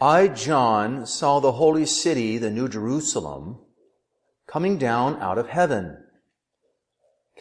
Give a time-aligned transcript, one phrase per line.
[0.00, 3.58] I, John, saw the holy city, the new Jerusalem,
[4.46, 6.04] coming down out of heaven,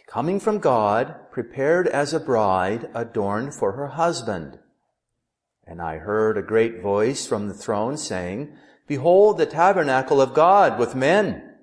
[0.08, 4.58] coming from God, prepared as a bride adorned for her husband.
[5.68, 8.56] And I heard a great voice from the throne saying,
[8.88, 11.56] Behold the tabernacle of God with men,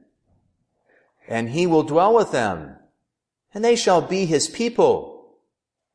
[1.26, 2.76] and he will dwell with them,
[3.54, 5.38] and they shall be his people,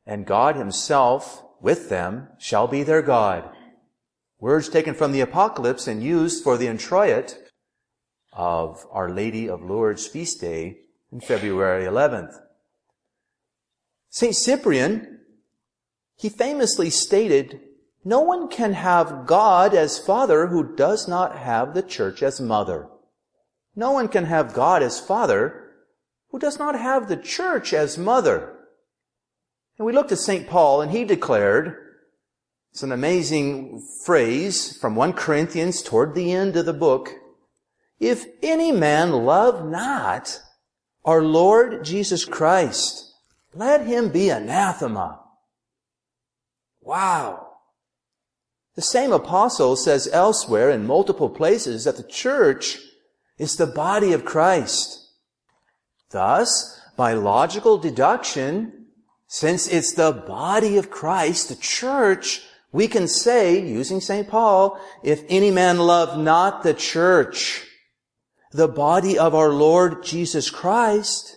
[0.04, 3.48] and God himself with them shall be their God.
[4.40, 7.38] Words taken from the Apocalypse and used for the introit
[8.32, 10.78] of Our Lady of Lourdes feast day
[11.10, 12.34] in February 11th.
[14.10, 14.36] St.
[14.36, 15.20] Cyprian,
[16.16, 17.60] he famously stated,
[18.04, 22.88] no one can have God as father who does not have the church as mother.
[23.74, 25.72] No one can have God as father
[26.30, 28.54] who does not have the church as mother.
[29.78, 30.46] And we looked at St.
[30.46, 31.87] Paul and he declared,
[32.70, 37.10] it's an amazing phrase from 1 Corinthians toward the end of the book.
[37.98, 40.40] If any man love not
[41.04, 43.14] our Lord Jesus Christ,
[43.54, 45.20] let him be anathema.
[46.80, 47.48] Wow.
[48.76, 52.78] The same apostle says elsewhere in multiple places that the church
[53.36, 55.10] is the body of Christ.
[56.10, 58.86] Thus, by logical deduction,
[59.26, 64.28] since it's the body of Christ, the church, we can say, using St.
[64.28, 67.64] Paul, if any man love not the church,
[68.52, 71.36] the body of our Lord Jesus Christ,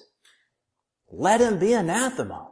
[1.10, 2.50] let him be anathema.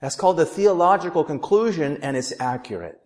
[0.00, 2.98] That's called the theological conclusion and it's accurate.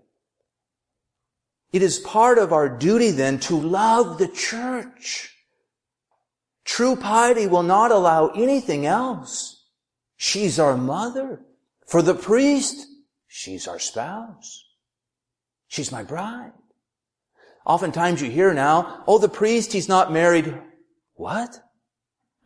[1.73, 5.33] It is part of our duty then to love the church.
[6.65, 9.65] True piety will not allow anything else.
[10.17, 11.43] She's our mother.
[11.87, 12.87] For the priest,
[13.37, 14.65] she's our spouse.
[15.69, 16.53] She's my bride.
[17.67, 20.57] Oftentimes you hear now, oh, the priest, he's not married.
[21.15, 21.61] What?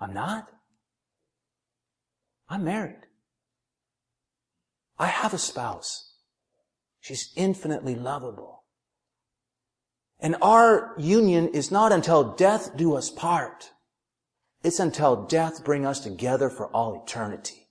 [0.00, 0.48] I'm not.
[2.48, 3.06] I'm married.
[4.98, 6.16] I have a spouse.
[6.98, 8.64] She's infinitely lovable.
[10.18, 13.70] And our union is not until death do us part.
[14.64, 17.69] It's until death bring us together for all eternity.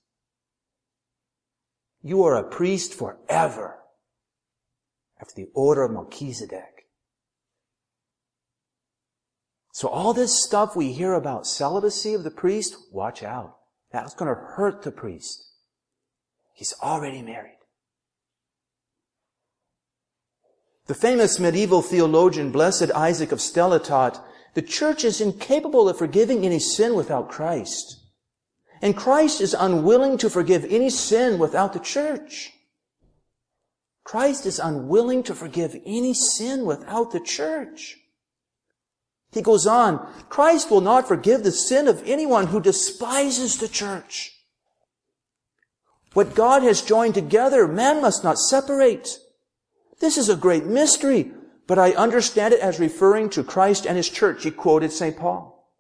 [2.02, 3.80] You are a priest forever
[5.20, 6.88] after the order of Melchizedek.
[9.74, 13.58] So all this stuff we hear about celibacy of the priest, watch out.
[13.92, 15.46] That's going to hurt the priest.
[16.54, 17.58] He's already married.
[20.88, 26.46] The famous medieval theologian Blessed Isaac of Stella taught, the church is incapable of forgiving
[26.46, 27.99] any sin without Christ.
[28.82, 32.54] And Christ is unwilling to forgive any sin without the church.
[34.04, 37.98] Christ is unwilling to forgive any sin without the church.
[39.32, 44.34] He goes on, Christ will not forgive the sin of anyone who despises the church.
[46.14, 49.20] What God has joined together, man must not separate.
[50.00, 51.32] This is a great mystery,
[51.68, 54.44] but I understand it as referring to Christ and His church.
[54.44, 55.18] He quoted St.
[55.18, 55.72] Paul.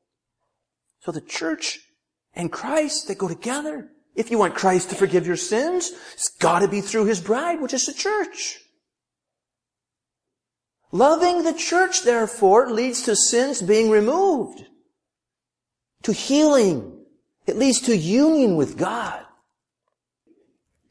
[0.99, 1.79] So the church
[2.39, 3.89] and Christ, they go together.
[4.15, 7.73] If you want Christ to forgive your sins, it's gotta be through His bride, which
[7.73, 8.61] is the church.
[10.93, 14.65] Loving the church, therefore, leads to sins being removed,
[16.03, 17.03] to healing.
[17.45, 19.25] It leads to union with God.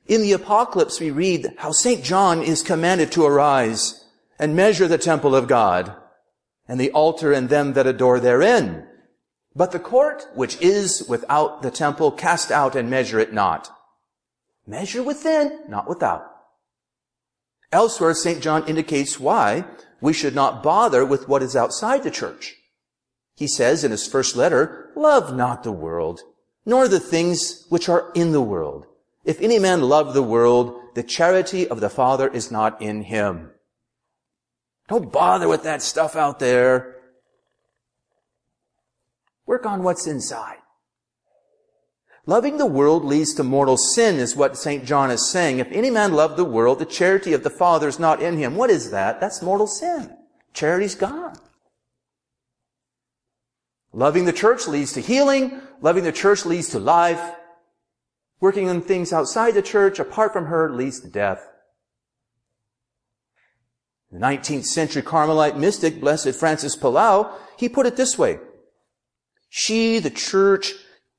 [0.07, 2.05] In the apocalypse, we read how St.
[2.05, 4.05] John is commanded to arise
[4.39, 5.97] and measure the temple of God
[6.69, 8.88] and the altar and them that adore therein.
[9.59, 13.69] But the court, which is without the temple, cast out and measure it not.
[14.69, 16.25] Measure within, not without.
[17.73, 18.41] Elsewhere, St.
[18.41, 19.65] John indicates why
[20.01, 22.55] we should not bother with what is outside the church.
[23.35, 26.21] He says in his first letter, love not the world,
[26.65, 28.87] nor the things which are in the world.
[29.25, 33.51] If any man love the world, the charity of the Father is not in him.
[34.87, 36.98] Don't bother with that stuff out there.
[39.49, 40.59] Work on what's inside.
[42.27, 44.85] Loving the world leads to mortal sin is what St.
[44.85, 45.59] John is saying.
[45.59, 48.57] If any man love the world, the charity of the Father is not in him.
[48.57, 49.23] What is that?
[49.23, 50.15] That's mortal sin.
[50.53, 51.35] Charity's gone.
[53.91, 55.63] Loving the church leads to healing.
[55.81, 57.35] Loving the church leads to life.
[58.41, 61.49] Working on things outside the church, apart from her, leads to death.
[64.13, 68.41] The 19th century Carmelite mystic, Blessed Francis Palau, he put it this way.
[69.49, 70.75] She, the church,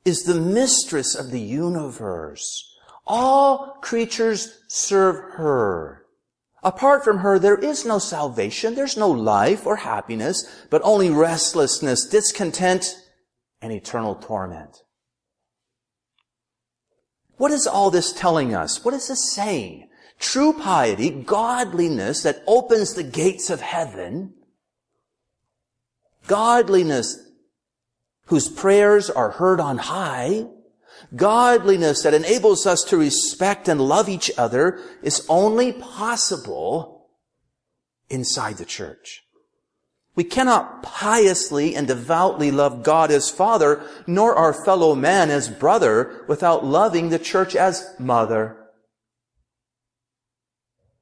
[0.05, 2.65] is the mistress of the universe.
[3.05, 6.05] All creatures serve her.
[6.61, 12.05] Apart from her, there is no salvation, there's no life or happiness, but only restlessness,
[12.05, 12.95] discontent,
[13.61, 14.83] and eternal torment.
[17.37, 18.83] What is all this telling us?
[18.83, 19.89] What is this saying?
[20.19, 24.33] True piety, godliness that opens the gates of heaven,
[26.27, 27.28] godliness
[28.29, 30.45] whose prayers are heard on high,
[31.15, 37.07] godliness that enables us to respect and love each other is only possible
[38.09, 39.23] inside the church.
[40.15, 46.23] We cannot piously and devoutly love God as Father, nor our fellow man as brother,
[46.27, 48.57] without loving the church as mother.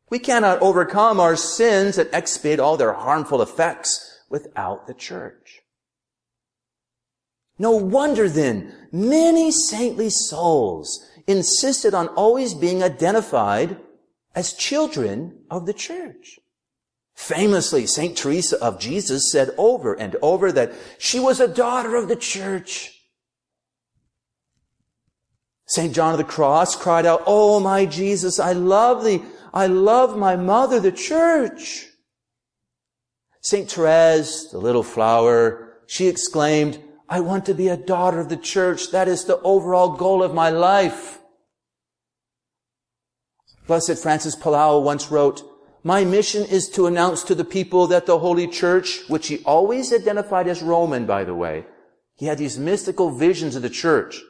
[0.09, 5.61] We cannot overcome our sins and expiate all their harmful effects without the church.
[7.59, 13.77] No wonder then many saintly souls insisted on always being identified
[14.35, 16.39] as children of the church.
[17.15, 18.15] Famously, St.
[18.15, 22.93] Teresa of Jesus said over and over that she was a daughter of the church.
[25.65, 25.93] St.
[25.93, 29.23] John of the Cross cried out, Oh, my Jesus, I love thee.
[29.53, 31.87] I love my mother, the church.
[33.41, 33.69] St.
[33.69, 38.91] Therese, the little flower, she exclaimed, I want to be a daughter of the church.
[38.91, 41.19] That is the overall goal of my life.
[43.65, 45.43] Blessed Francis Palau once wrote,
[45.83, 49.93] my mission is to announce to the people that the Holy Church, which he always
[49.93, 51.65] identified as Roman, by the way,
[52.15, 54.21] he had these mystical visions of the church.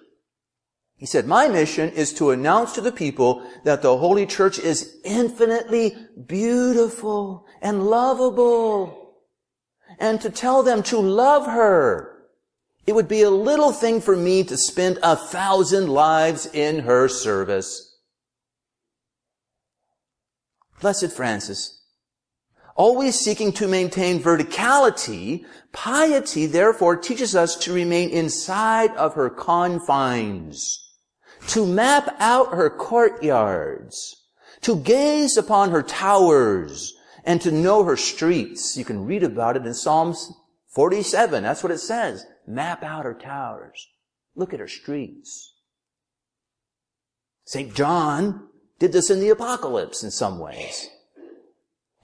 [0.97, 4.97] He said, my mission is to announce to the people that the Holy Church is
[5.03, 5.95] infinitely
[6.27, 9.15] beautiful and lovable
[9.99, 12.16] and to tell them to love her
[12.87, 17.09] it would be a little thing for me to spend a thousand lives in her
[17.09, 17.99] service.
[20.79, 21.83] Blessed Francis,
[22.75, 25.43] always seeking to maintain verticality,
[25.73, 30.79] piety therefore teaches us to remain inside of her confines,
[31.47, 34.15] to map out her courtyards,
[34.61, 36.93] to gaze upon her towers,
[37.25, 38.77] and to know her streets.
[38.77, 40.31] You can read about it in Psalms
[40.69, 41.43] 47.
[41.43, 42.25] That's what it says.
[42.47, 43.87] Map out her towers.
[44.35, 45.53] Look at her streets.
[47.45, 47.73] St.
[47.73, 48.47] John
[48.79, 50.89] did this in the apocalypse in some ways.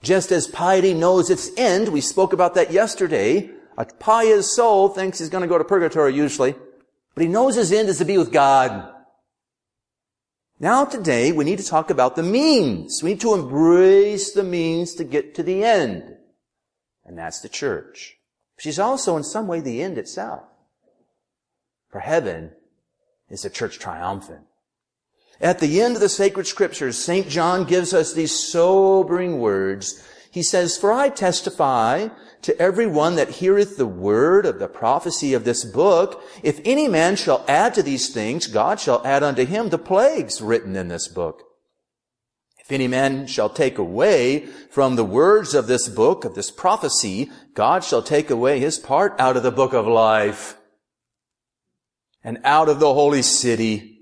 [0.02, 3.50] Just as piety knows its end, we spoke about that yesterday.
[3.78, 6.54] A pious soul thinks he's going to go to purgatory usually,
[7.14, 8.90] but he knows his end is to be with God.
[10.60, 13.02] Now today we need to talk about the means.
[13.02, 16.16] We need to embrace the means to get to the end.
[17.04, 18.18] And that's the church.
[18.58, 20.44] She's also in some way the end itself.
[21.90, 22.52] For heaven
[23.28, 24.46] is the church triumphant.
[25.40, 27.28] At the end of the sacred scriptures, St.
[27.28, 30.02] John gives us these sobering words.
[30.30, 32.08] He says, For I testify
[32.42, 36.88] to every one that heareth the word of the prophecy of this book, if any
[36.88, 40.88] man shall add to these things, God shall add unto him the plagues written in
[40.88, 41.42] this book.
[42.64, 47.30] If any man shall take away from the words of this book, of this prophecy,
[47.52, 50.56] God shall take away his part out of the book of life
[52.22, 53.94] and out of the holy city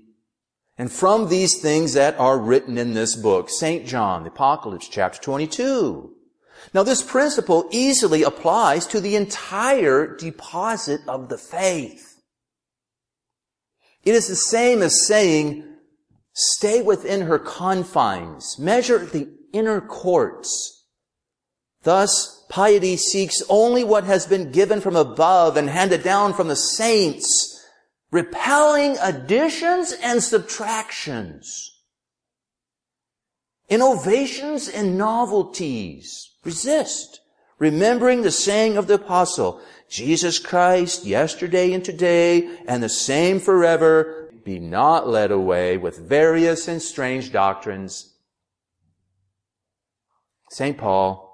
[0.77, 3.49] and from these things that are written in this book.
[3.49, 3.85] St.
[3.85, 6.13] John, the Apocalypse, chapter 22.
[6.73, 12.21] Now this principle easily applies to the entire deposit of the faith.
[14.05, 15.65] It is the same as saying,
[16.33, 18.57] Stay within her confines.
[18.57, 20.85] Measure the inner courts.
[21.83, 26.55] Thus, piety seeks only what has been given from above and handed down from the
[26.55, 27.63] saints,
[28.09, 31.77] repelling additions and subtractions,
[33.69, 36.31] innovations and novelties.
[36.43, 37.21] Resist,
[37.59, 44.22] remembering the saying of the apostle, Jesus Christ yesterday and today and the same forever
[44.43, 48.13] be not led away with various and strange doctrines.
[50.49, 50.77] St.
[50.77, 51.33] Paul,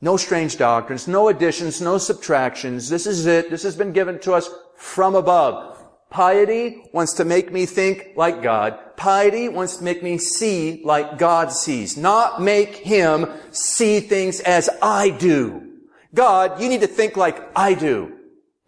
[0.00, 2.88] no strange doctrines, no additions, no subtractions.
[2.88, 3.50] This is it.
[3.50, 5.82] This has been given to us from above.
[6.10, 8.78] Piety wants to make me think like God.
[8.96, 14.70] Piety wants to make me see like God sees, not make him see things as
[14.80, 15.72] I do.
[16.14, 18.13] God, you need to think like I do.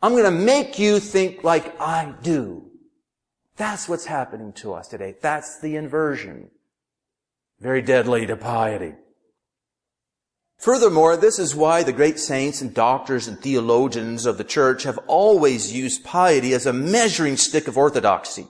[0.07, 2.71] I'm going to make you think like I do.
[3.57, 5.17] That's what's happening to us today.
[5.21, 6.53] That's the inversion.
[7.59, 8.95] Very deadly to piety.
[10.59, 15.01] Furthermore, this is why the great saints and doctors and theologians of the church have
[15.09, 18.47] always used piety as a measuring stick of orthodoxy.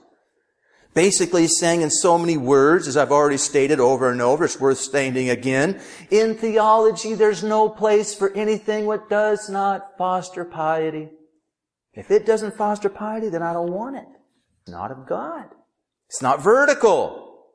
[0.93, 4.77] Basically saying in so many words, as I've already stated over and over, it's worth
[4.77, 11.09] stating again, in theology there's no place for anything that does not foster piety.
[11.97, 14.05] If it doesn't foster piety, then I don't want it.
[14.61, 15.45] It's not of God.
[16.07, 17.47] It's not vertical.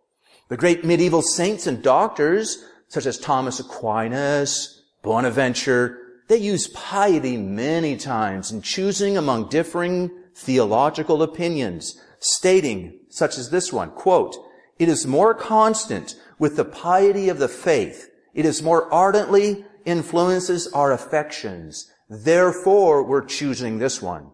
[0.48, 5.96] The great medieval saints and doctors, such as Thomas Aquinas, Bonaventure,
[6.28, 13.72] they use piety many times in choosing among differing theological opinions, stating, such as this
[13.72, 14.36] one, quote,
[14.76, 18.10] it is more constant with the piety of the faith.
[18.34, 21.88] It is more ardently influences our affections.
[22.08, 24.31] Therefore, we're choosing this one.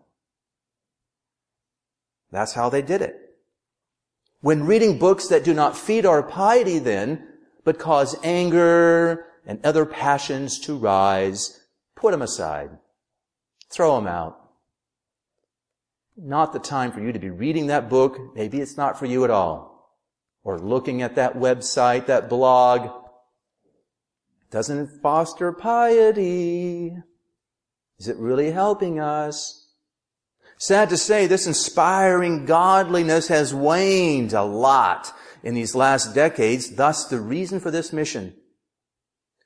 [2.31, 3.17] That's how they did it.
[4.41, 7.27] When reading books that do not feed our piety then,
[7.65, 11.61] but cause anger and other passions to rise,
[11.97, 12.71] put them aside.
[13.71, 14.39] Throw them out
[16.19, 18.19] not the time for you to be reading that book.
[18.35, 19.95] Maybe it's not for you at all.
[20.43, 22.91] Or looking at that website, that blog.
[24.51, 26.97] Doesn't foster piety.
[27.99, 29.58] Is it really helping us?
[30.59, 35.13] Sad to say, this inspiring godliness has waned a lot
[35.43, 38.35] in these last decades, thus the reason for this mission.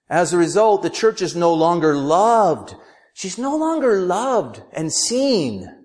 [0.08, 2.74] As a result, the church is no longer loved.
[3.14, 5.84] She's no longer loved and seen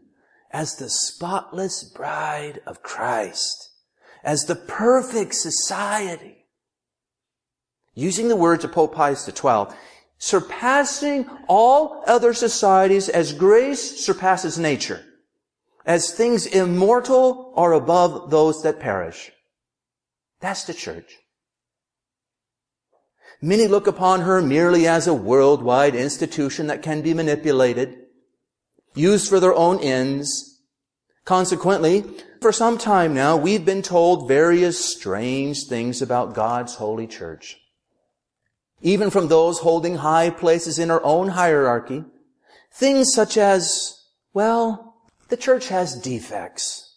[0.51, 3.69] as the spotless bride of Christ,
[4.23, 6.45] as the perfect society.
[7.93, 9.75] Using the words of Pope Pius XII,
[10.17, 15.03] surpassing all other societies as grace surpasses nature,
[15.87, 19.31] as things immortal are above those that perish.
[20.41, 21.15] That's the church.
[23.41, 27.95] Many look upon her merely as a worldwide institution that can be manipulated,
[28.95, 30.59] used for their own ends.
[31.23, 32.03] Consequently,
[32.41, 37.57] for some time now, we've been told various strange things about God's holy church.
[38.81, 42.03] Even from those holding high places in our own hierarchy.
[42.73, 44.03] Things such as,
[44.33, 44.86] well,
[45.29, 46.95] the church has defects.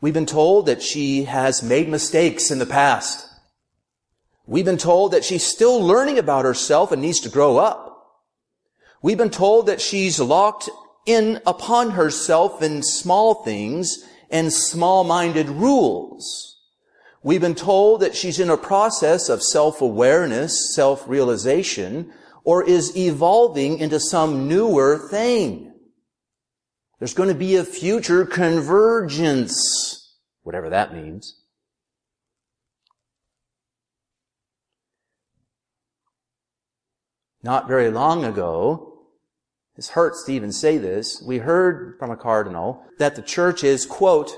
[0.00, 3.26] We've been told that she has made mistakes in the past.
[4.46, 7.90] We've been told that she's still learning about herself and needs to grow up.
[9.02, 10.70] We've been told that she's locked
[11.06, 16.58] in upon herself in small things and small-minded rules.
[17.22, 22.10] We've been told that she's in a process of self-awareness, self-realization,
[22.44, 25.73] or is evolving into some newer thing.
[26.98, 31.40] There's going to be a future convergence, whatever that means.
[37.42, 38.94] Not very long ago,
[39.76, 41.22] it hurts to even say this.
[41.26, 44.36] We heard from a cardinal that the church is, quote,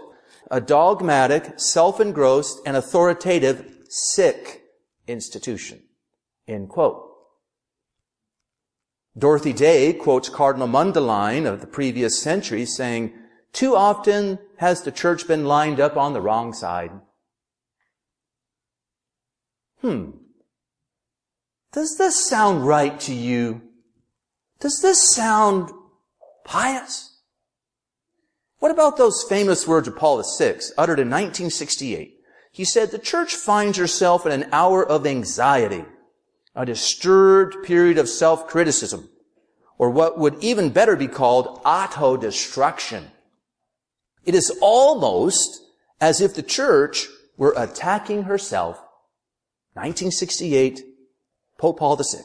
[0.50, 4.62] a dogmatic, self-engrossed, and authoritative, sick
[5.06, 5.82] institution.
[6.48, 7.05] End quote.
[9.18, 13.12] Dorothy Day quotes Cardinal Mundelein of the previous century saying,
[13.52, 16.90] too often has the church been lined up on the wrong side.
[19.80, 20.10] Hmm.
[21.72, 23.62] Does this sound right to you?
[24.60, 25.70] Does this sound
[26.44, 27.20] pious?
[28.58, 32.20] What about those famous words of Paul VI, uttered in 1968?
[32.52, 35.84] He said, the church finds herself in an hour of anxiety,
[36.56, 39.08] a disturbed period of self-criticism,
[39.78, 43.10] or what would even better be called auto-destruction.
[44.24, 45.60] It is almost
[46.00, 48.76] as if the church were attacking herself.
[49.74, 50.82] 1968,
[51.58, 52.24] Pope Paul VI.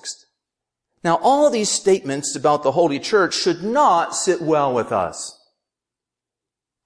[1.04, 5.38] Now, all these statements about the Holy Church should not sit well with us.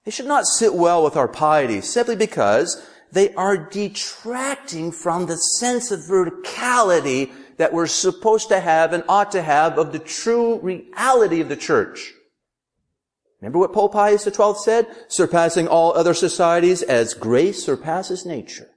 [0.04, 2.84] They should not sit well with our piety simply because
[3.16, 9.32] they are detracting from the sense of verticality that we're supposed to have and ought
[9.32, 12.12] to have of the true reality of the church.
[13.40, 14.86] Remember what Pope Pius XII said?
[15.08, 18.68] Surpassing all other societies as grace surpasses nature.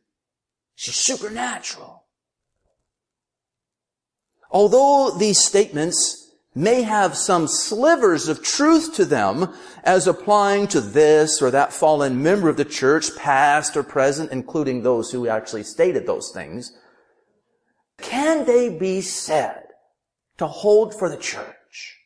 [0.75, 2.05] She's supernatural.
[4.51, 6.18] Although these statements
[6.59, 12.21] may have some slivers of truth to them as applying to this or that fallen
[12.21, 16.73] member of the church, past or present, including those who actually stated those things,
[17.97, 19.63] can they be said
[20.37, 21.97] to hold for the church?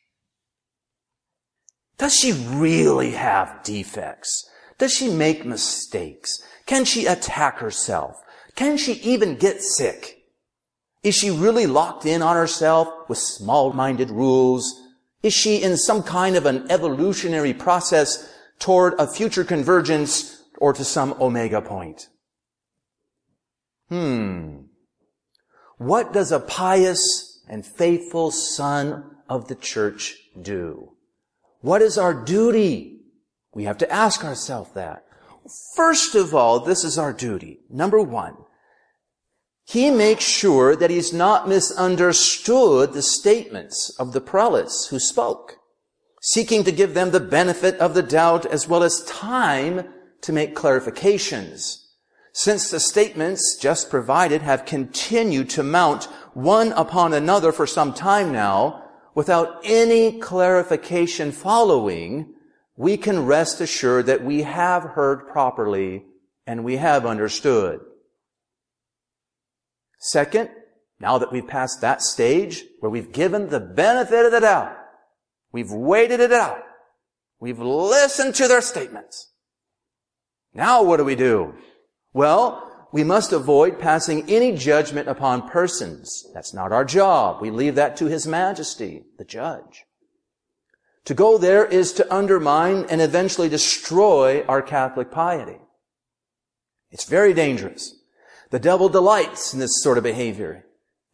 [1.98, 4.48] Does she really have defects?
[4.78, 6.30] Does she make mistakes?
[6.66, 8.16] Can she attack herself?
[8.54, 10.23] Can she even get sick?
[11.04, 14.80] Is she really locked in on herself with small-minded rules?
[15.22, 20.84] Is she in some kind of an evolutionary process toward a future convergence or to
[20.84, 22.08] some omega point.
[23.88, 24.62] Hmm.
[25.78, 30.92] What does a pious and faithful son of the church do?
[31.60, 33.00] What is our duty?
[33.52, 35.04] We have to ask ourselves that.
[35.76, 37.60] First of all, this is our duty.
[37.68, 38.36] Number one,
[39.64, 45.56] he makes sure that he's not misunderstood the statements of the prelates who spoke,
[46.20, 49.88] seeking to give them the benefit of the doubt as well as time
[50.20, 51.84] to make clarifications.
[52.32, 56.04] Since the statements just provided have continued to mount
[56.34, 58.82] one upon another for some time now,
[59.14, 62.34] without any clarification following,
[62.76, 66.04] we can rest assured that we have heard properly
[66.46, 67.80] and we have understood.
[70.04, 70.50] Second,
[71.00, 74.76] now that we've passed that stage where we've given the benefit of the doubt,
[75.50, 76.62] we've waited it out,
[77.40, 79.32] we've listened to their statements.
[80.52, 81.54] Now what do we do?
[82.12, 86.26] Well, we must avoid passing any judgment upon persons.
[86.34, 87.40] That's not our job.
[87.40, 89.84] We leave that to His Majesty, the judge.
[91.06, 95.60] To go there is to undermine and eventually destroy our Catholic piety.
[96.90, 97.96] It's very dangerous.
[98.50, 100.64] The devil delights in this sort of behavior.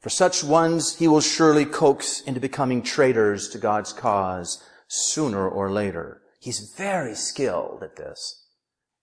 [0.01, 5.71] For such ones, he will surely coax into becoming traitors to God's cause sooner or
[5.71, 6.23] later.
[6.41, 8.47] He's very skilled at this.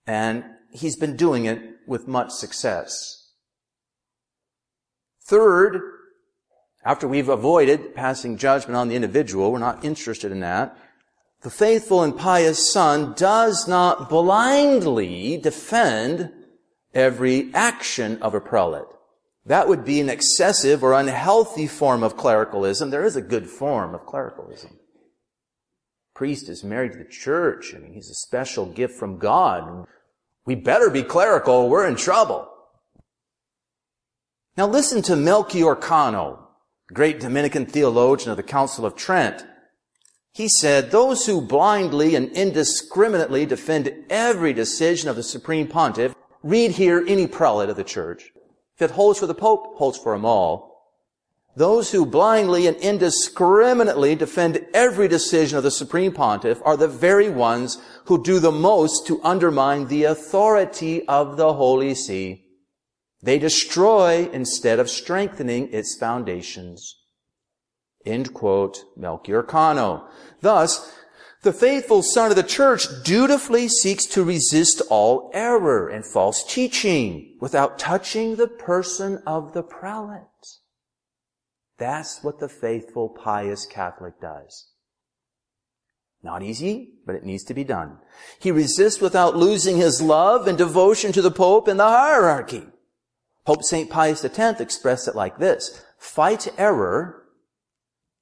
[0.06, 3.32] And he's been doing it with much success.
[5.28, 5.82] Third,
[6.84, 10.78] after we've avoided passing judgment on the individual, we're not interested in that.
[11.42, 16.32] The faithful and pious son does not blindly defend
[16.98, 18.88] every action of a prelate.
[19.46, 22.90] That would be an excessive or unhealthy form of clericalism.
[22.90, 24.80] There is a good form of clericalism.
[26.14, 27.74] Priest is married to the church.
[27.76, 29.86] I mean, he's a special gift from God.
[30.46, 31.54] We better be clerical.
[31.54, 32.50] Or we're in trouble.
[34.58, 36.48] Now listen to Melchior Cano,
[36.92, 39.46] great Dominican theologian of the Council of Trent.
[40.34, 46.16] He said, those who blindly and indiscriminately defend every decision of the Supreme Pontiff,
[46.48, 48.32] read here any prelate of the church.
[48.76, 50.68] If it holds for the Pope, holds for them all.
[51.56, 57.30] Those who blindly and indiscriminately defend every decision of the Supreme Pontiff are the very
[57.30, 62.46] ones who do the most to undermine the authority of the Holy See.
[63.24, 66.96] They destroy instead of strengthening its foundations.
[68.06, 70.08] End quote, Melchior Cano.
[70.42, 70.94] Thus,
[71.44, 77.38] the faithful son of the church dutifully seeks to resist all error and false teaching
[77.40, 80.24] without touching the person of the prelate.
[81.78, 84.72] That's what the faithful, pious Catholic does.
[86.24, 88.00] Not easy, but it needs to be done.
[88.40, 92.64] He resists without losing his love and devotion to the Pope and the hierarchy.
[93.46, 93.90] Pope St.
[93.90, 95.84] Pius X expressed it like this.
[96.00, 97.24] Fight error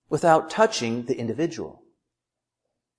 [0.09, 1.84] without touching the individual.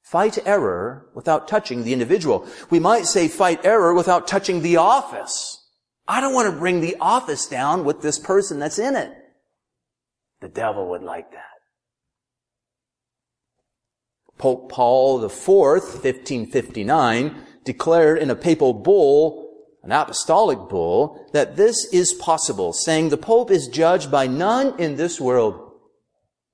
[0.07, 2.47] Fight error without touching the individual.
[2.71, 5.67] We might say fight error without touching the office.
[6.07, 9.13] I don't want to bring the office down with this person that's in it.
[10.41, 11.43] The devil would like that.
[14.39, 19.47] Pope Paul IV, 1559, declared in a papal bull
[19.87, 24.97] an apostolic bull, that this is possible, saying the Pope is judged by none in
[24.97, 25.66] this world,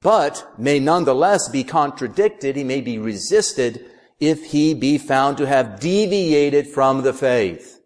[0.02, 3.86] but may nonetheless be contradicted, he may be resisted
[4.18, 7.80] if he be found to have deviated from the faith.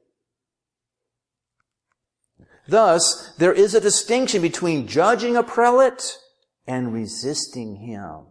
[2.67, 6.19] Thus, there is a distinction between judging a prelate
[6.67, 8.27] and resisting him.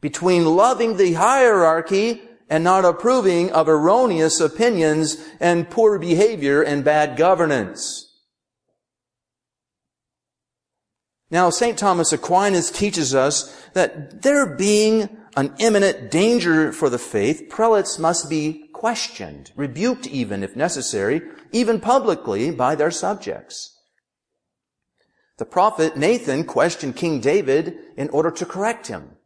[0.00, 2.20] Between loving the hierarchy
[2.50, 8.05] and not approving of erroneous opinions and poor behavior and bad governance.
[11.30, 11.76] Now, St.
[11.76, 18.30] Thomas Aquinas teaches us that there being an imminent danger for the faith, prelates must
[18.30, 21.20] be questioned, rebuked even if necessary,
[21.52, 23.76] even publicly by their subjects.
[25.38, 29.16] The prophet Nathan questioned King David in order to correct him.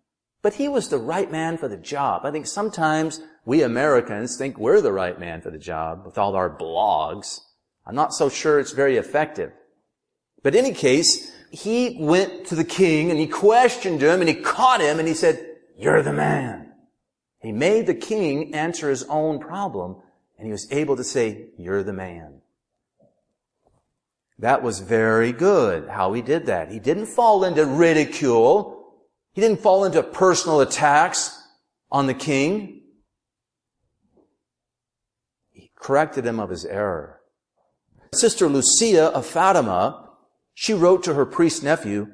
[0.42, 2.22] But he was the right man for the job.
[2.24, 6.34] I think sometimes we Americans think we're the right man for the job with all
[6.34, 7.40] our blogs.
[7.86, 9.52] I'm not so sure it's very effective.
[10.42, 14.36] But in any case, he went to the king and he questioned him and he
[14.36, 15.44] caught him and he said,
[15.76, 16.72] you're the man.
[17.40, 19.96] He made the king answer his own problem
[20.38, 22.40] and he was able to say, you're the man.
[24.38, 26.70] That was very good how he did that.
[26.70, 28.94] He didn't fall into ridicule.
[29.32, 31.36] He didn't fall into personal attacks
[31.90, 32.82] on the king.
[35.52, 37.20] He corrected him of his error.
[38.14, 40.09] Sister Lucia of Fatima,
[40.54, 42.08] she wrote to her priest nephew,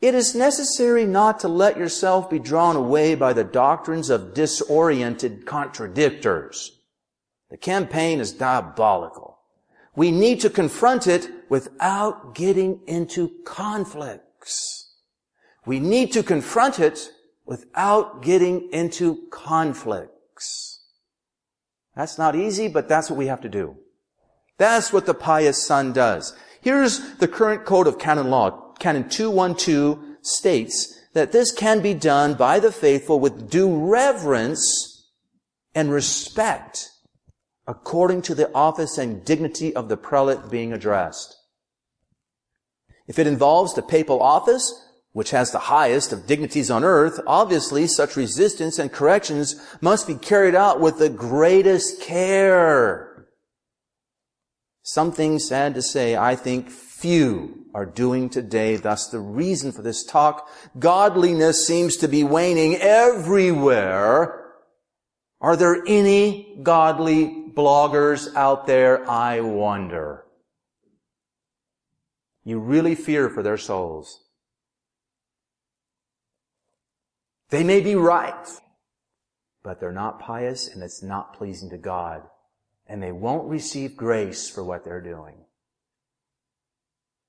[0.00, 5.46] it is necessary not to let yourself be drawn away by the doctrines of disoriented
[5.46, 6.70] contradictors.
[7.50, 9.38] The campaign is diabolical.
[9.94, 14.90] We need to confront it without getting into conflicts.
[15.66, 17.10] We need to confront it
[17.44, 20.80] without getting into conflicts.
[21.94, 23.76] That's not easy, but that's what we have to do.
[24.58, 26.34] That's what the pious son does.
[26.62, 28.72] Here's the current code of canon law.
[28.78, 35.10] Canon 212 states that this can be done by the faithful with due reverence
[35.74, 36.88] and respect
[37.66, 41.36] according to the office and dignity of the prelate being addressed.
[43.06, 47.86] If it involves the papal office, which has the highest of dignities on earth, obviously
[47.86, 53.11] such resistance and corrections must be carried out with the greatest care.
[54.82, 58.76] Something sad to say, I think few are doing today.
[58.76, 60.48] Thus the reason for this talk.
[60.78, 64.40] Godliness seems to be waning everywhere.
[65.40, 69.08] Are there any godly bloggers out there?
[69.08, 70.24] I wonder.
[72.44, 74.24] You really fear for their souls.
[77.50, 78.48] They may be right,
[79.62, 82.22] but they're not pious and it's not pleasing to God.
[82.86, 85.34] And they won't receive grace for what they're doing.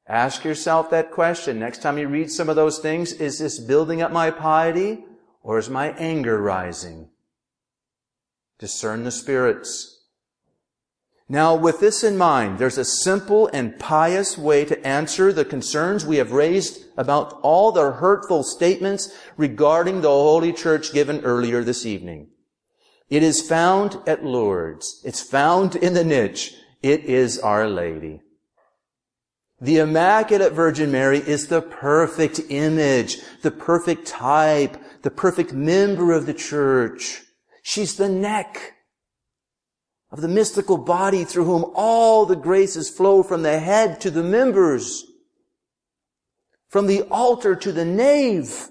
[0.07, 3.13] Ask yourself that question next time you read some of those things.
[3.13, 5.05] Is this building up my piety
[5.41, 7.09] or is my anger rising?
[8.59, 9.93] Discern the spirits.
[11.29, 16.05] Now, with this in mind, there's a simple and pious way to answer the concerns
[16.05, 21.85] we have raised about all the hurtful statements regarding the Holy Church given earlier this
[21.85, 22.27] evening.
[23.13, 24.99] It is found at Lourdes.
[25.05, 26.55] It's found in the niche.
[26.81, 28.21] It is Our Lady.
[29.61, 36.25] The Immaculate Virgin Mary is the perfect image, the perfect type, the perfect member of
[36.25, 37.21] the church.
[37.61, 38.73] She's the neck
[40.09, 44.23] of the mystical body through whom all the graces flow from the head to the
[44.23, 45.05] members,
[46.67, 48.69] from the altar to the nave.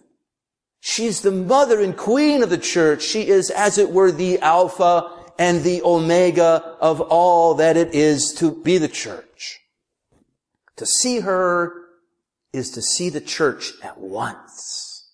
[0.84, 3.02] She's the mother and queen of the church.
[3.02, 8.34] She is, as it were, the alpha and the omega of all that it is
[8.38, 9.60] to be the church.
[10.76, 11.72] To see her
[12.52, 15.08] is to see the church at once.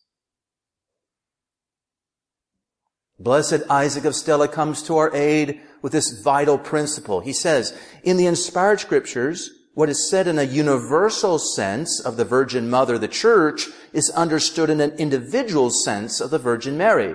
[3.19, 7.21] Blessed Isaac of Stella comes to our aid with this vital principle.
[7.21, 12.25] He says, in the inspired scriptures, what is said in a universal sense of the
[12.25, 17.15] Virgin Mother, the Church, is understood in an individual sense of the Virgin Mary.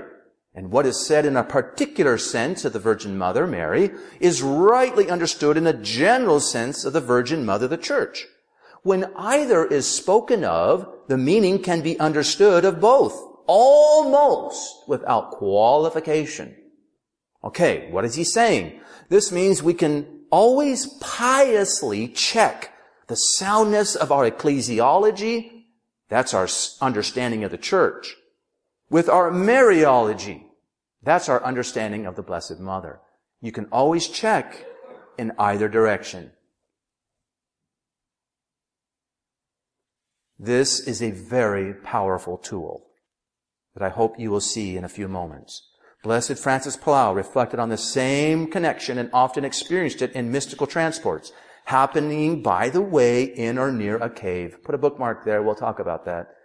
[0.55, 5.09] And what is said in a particular sense of the Virgin Mother, Mary, is rightly
[5.09, 8.27] understood in a general sense of the Virgin Mother, the Church.
[8.83, 16.55] When either is spoken of, the meaning can be understood of both, almost without qualification.
[17.43, 18.79] Okay, what is he saying?
[19.09, 22.73] This means we can always piously check
[23.05, 25.65] the soundness of our ecclesiology.
[26.09, 26.47] That's our
[26.81, 28.15] understanding of the church.
[28.89, 30.45] With our Mariology.
[31.03, 32.99] That's our understanding of the Blessed Mother.
[33.41, 34.65] You can always check
[35.19, 36.31] in either direction.
[40.39, 42.87] This is a very powerful tool
[43.75, 45.72] that I hope you will see in a few moments.
[46.03, 51.31] Blessed Francis Palau reflected on the same connection and often experienced it in mystical transports,
[51.65, 54.57] happening, by the way, in or near a cave.
[54.65, 55.41] Put a bookmark there.
[55.41, 56.35] We'll talk about that.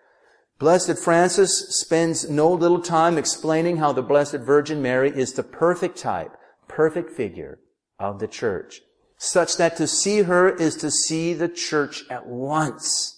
[0.61, 5.99] Blessed Francis spends no little time explaining how the Blessed Virgin Mary is the perfect
[5.99, 6.37] type,
[6.69, 7.59] perfect figure
[7.99, 8.81] of the church,
[9.17, 13.18] such that to see her is to see the church at once.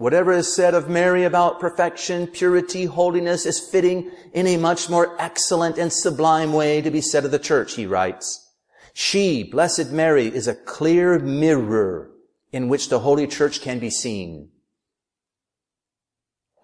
[0.00, 5.14] Whatever is said of Mary about perfection, purity, holiness is fitting in a much more
[5.20, 8.50] excellent and sublime way to be said of the church, he writes.
[8.94, 12.12] She, Blessed Mary, is a clear mirror
[12.50, 14.48] in which the Holy Church can be seen.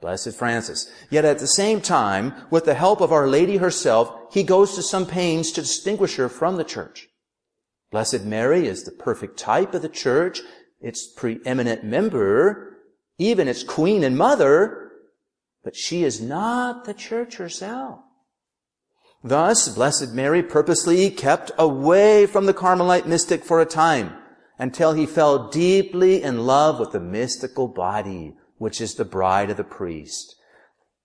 [0.00, 0.90] Blessed Francis.
[1.10, 4.82] Yet at the same time, with the help of Our Lady herself, he goes to
[4.82, 7.08] some pains to distinguish her from the church.
[7.90, 10.40] Blessed Mary is the perfect type of the church,
[10.80, 12.72] its preeminent member,
[13.18, 14.90] even its queen and mother,
[15.64, 18.00] but she is not the church herself.
[19.24, 24.16] Thus, Blessed Mary purposely kept away from the Carmelite mystic for a time
[24.58, 29.56] until he fell deeply in love with the mystical body, which is the bride of
[29.56, 30.36] the priest,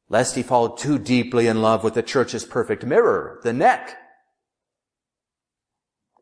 [0.08, 3.98] lest he fall too deeply in love with the church's perfect mirror, the neck.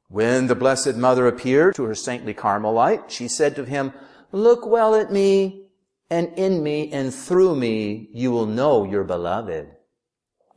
[0.07, 3.93] When the Blessed Mother appeared to her saintly Carmelite, she said to him,
[4.31, 5.68] Look well at me,
[6.09, 9.69] and in me and through me you will know your beloved.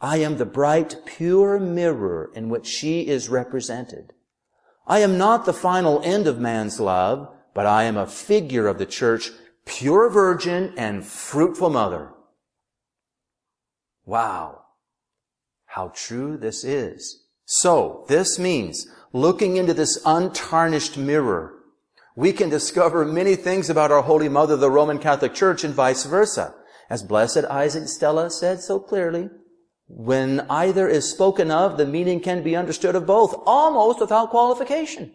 [0.00, 4.12] I am the bright, pure mirror in which she is represented.
[4.86, 8.78] I am not the final end of man's love, but I am a figure of
[8.78, 9.30] the church,
[9.64, 12.12] pure virgin and fruitful mother.
[14.04, 14.62] Wow.
[15.66, 17.24] How true this is.
[17.44, 21.54] So, this means looking into this untarnished mirror,
[22.16, 26.04] we can discover many things about our Holy Mother, the Roman Catholic Church, and vice
[26.04, 26.54] versa.
[26.90, 29.30] As Blessed Isaac Stella said so clearly,
[29.88, 35.12] when either is spoken of, the meaning can be understood of both, almost without qualification.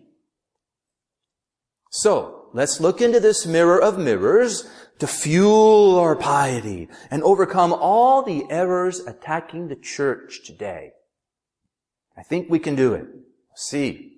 [1.92, 4.68] So, let's look into this mirror of mirrors
[5.00, 10.92] to fuel our piety and overcome all the errors attacking the church today.
[12.18, 13.06] I think we can do it.
[13.56, 14.14] See.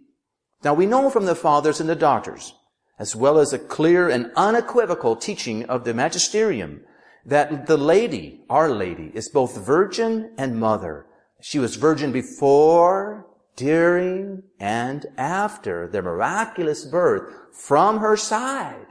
[0.63, 2.53] Now we know from the fathers and the doctors,
[2.99, 6.81] as well as a clear and unequivocal teaching of the magisterium,
[7.25, 11.05] that the lady, our lady, is both virgin and mother.
[11.41, 18.87] She was virgin before, during, and after the miraculous birth from her side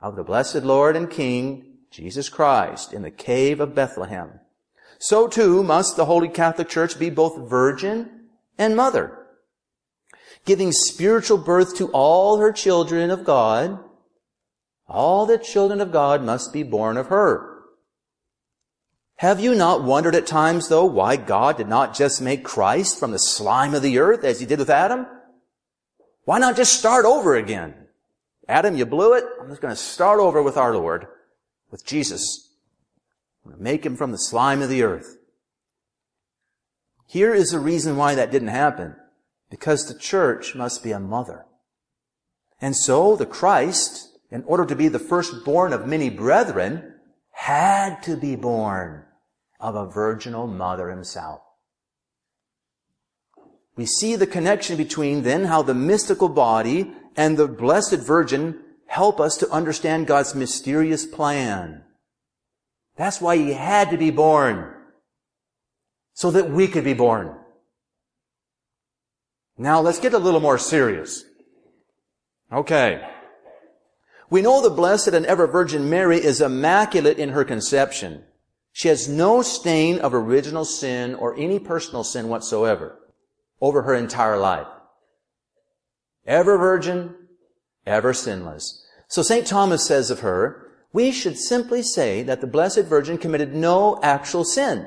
[0.00, 4.40] of the blessed Lord and King, Jesus Christ, in the cave of Bethlehem.
[4.98, 9.23] So too must the Holy Catholic Church be both virgin and mother,
[10.44, 13.78] giving spiritual birth to all her children of God
[14.86, 17.62] all the children of God must be born of her.
[19.16, 23.12] Have you not wondered at times, though, why God did not just make Christ from
[23.12, 25.06] the slime of the earth as he did with Adam?
[26.24, 27.74] Why not just start over again?
[28.48, 29.24] Adam, you blew it.
[29.40, 31.06] I'm just going to start over with our Lord,
[31.70, 32.50] with Jesus.
[33.44, 35.16] I'm going to make him from the slime of the earth.
[37.06, 38.96] Here is the reason why that didn't happen.
[39.50, 41.46] Because the church must be a mother.
[42.60, 46.94] And so the Christ, in order to be the firstborn of many brethren,
[47.30, 49.04] had to be born
[49.60, 51.40] of a virginal mother himself.
[53.76, 59.20] We see the connection between then how the mystical body and the Blessed Virgin help
[59.20, 61.82] us to understand God's mysterious plan.
[62.96, 64.72] That's why he had to be born.
[66.12, 67.36] So that we could be born.
[69.56, 71.24] Now let's get a little more serious.
[72.52, 73.06] Okay.
[74.30, 78.24] We know the blessed and ever Virgin Mary is immaculate in her conception.
[78.72, 82.98] She has no stain of original sin or any personal sin whatsoever
[83.60, 84.66] over her entire life.
[86.26, 87.14] Ever virgin,
[87.86, 88.84] ever sinless.
[89.08, 89.46] So St.
[89.46, 94.44] Thomas says of her, we should simply say that the Blessed Virgin committed no actual
[94.44, 94.86] sin,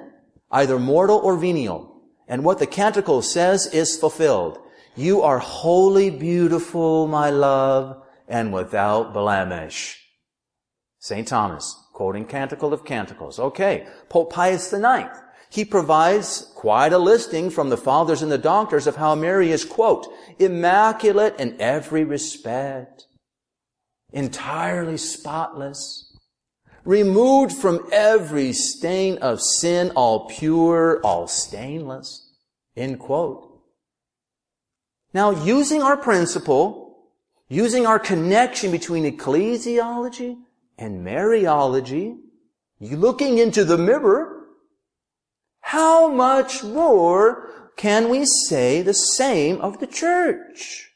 [0.51, 1.96] either mortal or venial.
[2.27, 4.59] And what the canticle says is fulfilled.
[4.95, 10.03] You are wholly beautiful, my love, and without blemish.
[10.99, 11.27] St.
[11.27, 13.39] Thomas, quoting Canticle of Canticles.
[13.39, 15.09] Okay, Pope Pius IX.
[15.49, 19.63] He provides quite a listing from the fathers and the doctors of how Mary is,
[19.63, 20.07] quote,
[20.39, 23.07] immaculate in every respect,
[24.11, 26.06] entirely spotless,
[26.87, 32.31] removed from every stain of sin, all pure, all stainless,
[32.77, 33.59] end quote.
[35.13, 37.09] Now, using our principle,
[37.49, 40.37] using our connection between ecclesiology
[40.77, 42.17] and Mariology,
[42.79, 44.45] looking into the mirror,
[45.59, 50.91] how much more can we say the same of the church?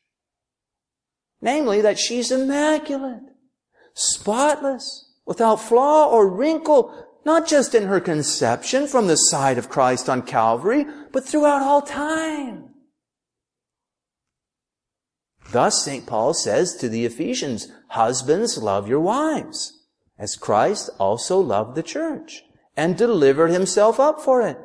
[1.42, 3.24] Namely, that she's immaculate,
[3.94, 10.10] spotless, without flaw or wrinkle, not just in her conception from the side of Christ
[10.10, 12.66] on Calvary, but throughout all time.
[15.54, 16.06] Thus, St.
[16.06, 19.86] Paul says to the Ephesians, Husbands, love your wives,
[20.20, 22.44] as Christ also loved the church
[22.76, 24.58] and delivered himself up for it.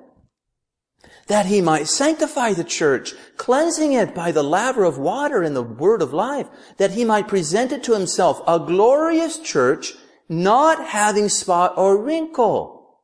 [1.28, 5.62] That he might sanctify the church, cleansing it by the laver of water and the
[5.62, 6.48] word of life,
[6.78, 9.94] that he might present it to himself a glorious church,
[10.28, 12.98] not having spot or wrinkle,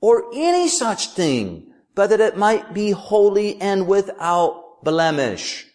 [0.00, 5.66] or any such thing, but that it might be holy and without blemish.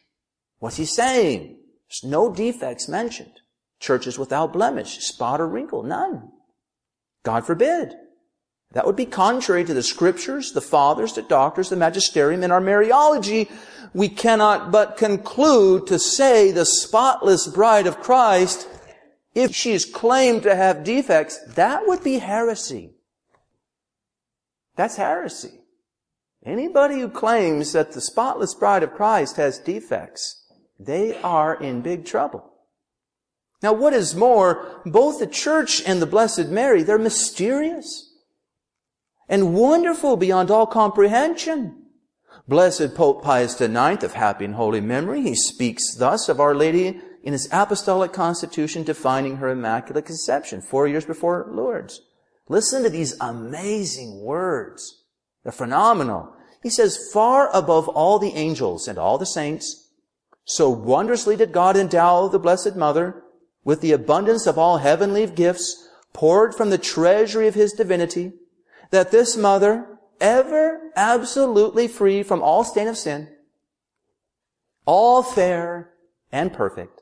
[0.60, 1.58] What's he saying?
[1.90, 3.40] There's no defects mentioned.
[3.80, 6.32] Churches without blemish, spot or wrinkle, none.
[7.24, 7.94] God forbid.
[8.74, 12.62] That would be contrary to the scriptures, the fathers, the doctors, the magisterium, and our
[12.62, 13.50] Mariology.
[13.94, 18.68] We cannot but conclude to say the spotless bride of Christ,
[19.38, 22.96] if she is claimed to have defects, that would be heresy.
[24.76, 25.62] That's heresy.
[26.44, 30.44] Anybody who claims that the spotless bride of Christ has defects,
[30.80, 32.52] they are in big trouble.
[33.62, 38.16] Now what is more, both the church and the Blessed Mary, they're mysterious
[39.30, 41.84] and wonderful beyond all comprehension.
[42.48, 47.02] Blessed Pope Pius IX of happy and holy memory, he speaks thus of Our Lady
[47.28, 52.00] in his apostolic constitution defining her immaculate conception four years before Lourdes.
[52.48, 55.04] Listen to these amazing words.
[55.44, 56.34] They're phenomenal.
[56.64, 59.90] He says, far above all the angels and all the saints,
[60.46, 63.22] so wondrously did God endow the Blessed Mother
[63.66, 68.32] with the abundance of all heavenly gifts poured from the treasury of his divinity,
[68.92, 73.28] that this mother, ever absolutely free from all stain of sin,
[74.86, 75.92] all fair
[76.32, 76.97] and perfect,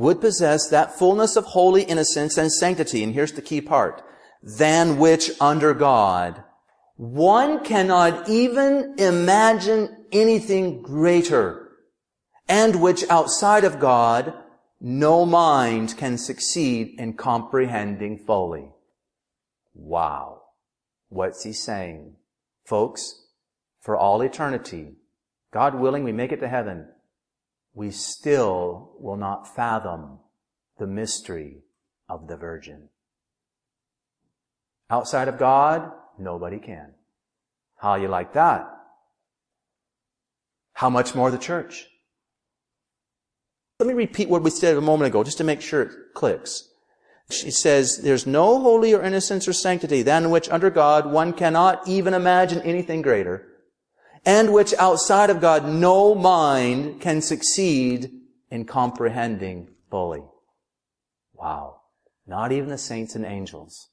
[0.00, 4.02] would possess that fullness of holy innocence and sanctity, and here's the key part,
[4.42, 6.42] than which under God,
[6.96, 11.68] one cannot even imagine anything greater,
[12.48, 14.32] and which outside of God,
[14.80, 18.70] no mind can succeed in comprehending fully.
[19.74, 20.40] Wow.
[21.10, 22.16] What's he saying?
[22.64, 23.26] Folks,
[23.82, 24.92] for all eternity,
[25.52, 26.88] God willing, we make it to heaven,
[27.74, 30.18] we still will not fathom
[30.78, 31.62] the mystery
[32.08, 32.88] of the Virgin.
[34.90, 36.94] Outside of God, nobody can.
[37.76, 38.68] How you like that?
[40.72, 41.86] How much more the church?
[43.78, 46.68] Let me repeat what we said a moment ago just to make sure it clicks.
[47.30, 51.86] She says, there's no holy or innocence or sanctity than which under God one cannot
[51.86, 53.46] even imagine anything greater,
[54.24, 58.10] and which outside of God no mind can succeed
[58.50, 60.22] in comprehending fully.
[61.34, 61.80] Wow.
[62.26, 63.88] Not even the saints and angels.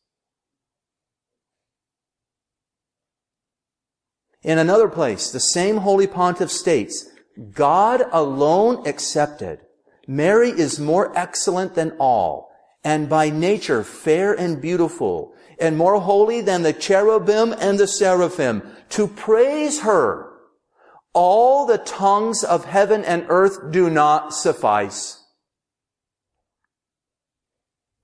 [4.44, 7.10] In another place, the same holy pontiff states,
[7.54, 9.60] God alone accepted,
[10.08, 12.48] Mary is more excellent than all
[12.88, 18.64] and by nature fair and beautiful, and more holy than the cherubim and the seraphim,
[18.90, 20.32] to praise her.
[21.14, 25.24] All the tongues of heaven and earth do not suffice.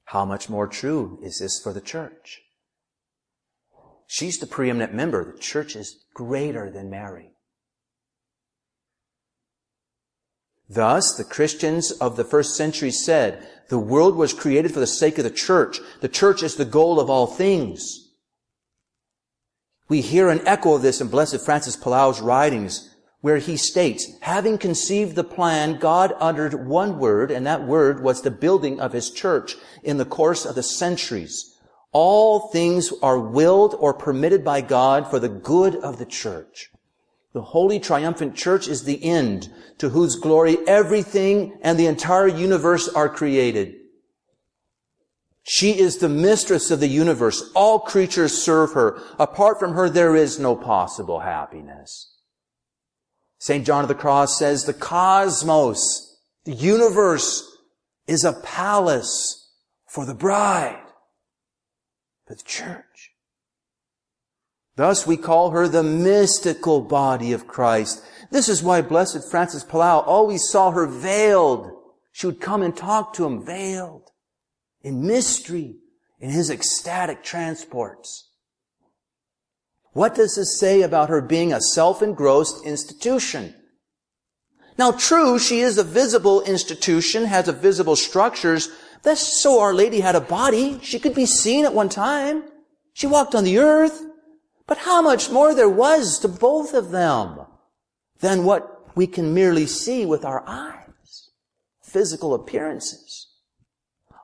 [0.05, 2.41] How much more true is this for the church?
[4.07, 5.33] She's the preeminent member.
[5.33, 7.32] The church is greater than Mary.
[10.69, 15.17] Thus, the Christians of the first century said, the world was created for the sake
[15.17, 15.79] of the church.
[16.01, 18.11] The church is the goal of all things.
[19.89, 22.89] We hear an echo of this in Blessed Francis Palau's writings,
[23.21, 28.21] where he states, having conceived the plan, God uttered one word, and that word was
[28.21, 31.57] the building of his church in the course of the centuries.
[31.93, 36.69] All things are willed or permitted by God for the good of the church.
[37.33, 42.87] The holy triumphant church is the end to whose glory everything and the entire universe
[42.87, 43.75] are created.
[45.41, 47.51] She is the mistress of the universe.
[47.53, 49.01] All creatures serve her.
[49.19, 52.13] Apart from her, there is no possible happiness.
[53.39, 53.65] St.
[53.65, 57.57] John of the Cross says the cosmos, the universe,
[58.07, 59.51] is a palace
[59.85, 60.81] for the bride,
[62.25, 62.92] for the church.
[64.75, 68.03] Thus we call her the mystical body of Christ.
[68.31, 71.71] This is why Blessed Francis Palau always saw her veiled.
[72.11, 74.09] She would come and talk to him veiled
[74.81, 75.75] in mystery
[76.19, 78.29] in his ecstatic transports.
[79.91, 83.53] What does this say about her being a self-engrossed institution?
[84.77, 88.69] Now true, she is a visible institution, has a visible structures.
[89.03, 90.79] That's so Our Lady had a body.
[90.81, 92.45] She could be seen at one time.
[92.93, 94.03] She walked on the earth.
[94.67, 97.45] But how much more there was to both of them
[98.19, 101.29] than what we can merely see with our eyes.
[101.81, 103.27] Physical appearances.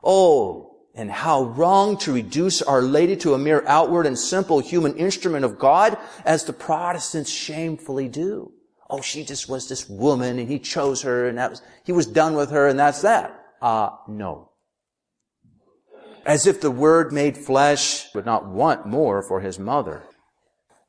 [0.04, 4.95] Oh, and how wrong to reduce Our Lady to a mere outward and simple human
[4.95, 8.52] instrument of God as the Protestants shamefully do.
[8.90, 12.08] Oh, she just was this woman and he chose her and that was, he was
[12.08, 13.40] done with her and that's that.
[13.62, 14.52] Ah, uh, no.
[16.25, 20.04] As if the Word made flesh would not want more for his mother.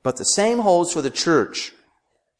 [0.03, 1.73] But the same holds for the church.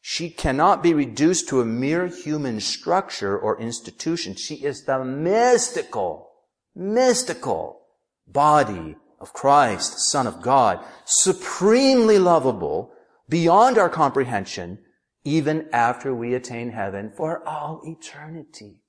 [0.01, 4.35] She cannot be reduced to a mere human structure or institution.
[4.35, 6.31] She is the mystical,
[6.75, 7.81] mystical
[8.27, 12.93] body of Christ, Son of God, supremely lovable,
[13.29, 14.79] beyond our comprehension,
[15.23, 18.81] even after we attain heaven for all eternity.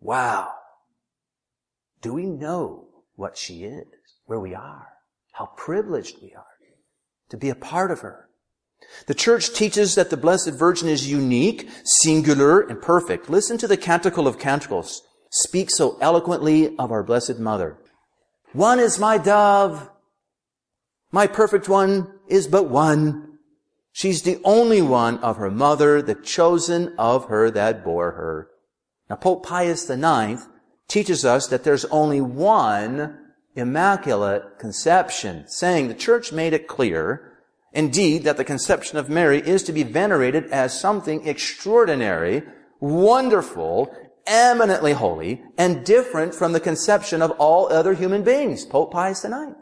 [0.00, 0.52] Wow.
[2.00, 3.86] Do we know what she is?
[4.26, 4.88] Where we are.
[5.32, 6.44] How privileged we are
[7.30, 8.28] to be a part of her.
[9.06, 13.30] The church teaches that the Blessed Virgin is unique, singular, and perfect.
[13.30, 15.02] Listen to the Canticle of Canticles.
[15.30, 17.78] Speak so eloquently of our Blessed Mother.
[18.52, 19.90] One is my dove.
[21.10, 23.38] My perfect one is but one.
[23.92, 28.48] She's the only one of her mother, the chosen of her that bore her.
[29.08, 30.46] Now Pope Pius IX
[30.88, 33.18] teaches us that there's only one
[33.54, 37.34] immaculate conception, saying the church made it clear
[37.74, 42.44] Indeed, that the conception of Mary is to be venerated as something extraordinary,
[42.78, 43.92] wonderful,
[44.26, 48.64] eminently holy, and different from the conception of all other human beings.
[48.64, 49.56] Pope Pius IX.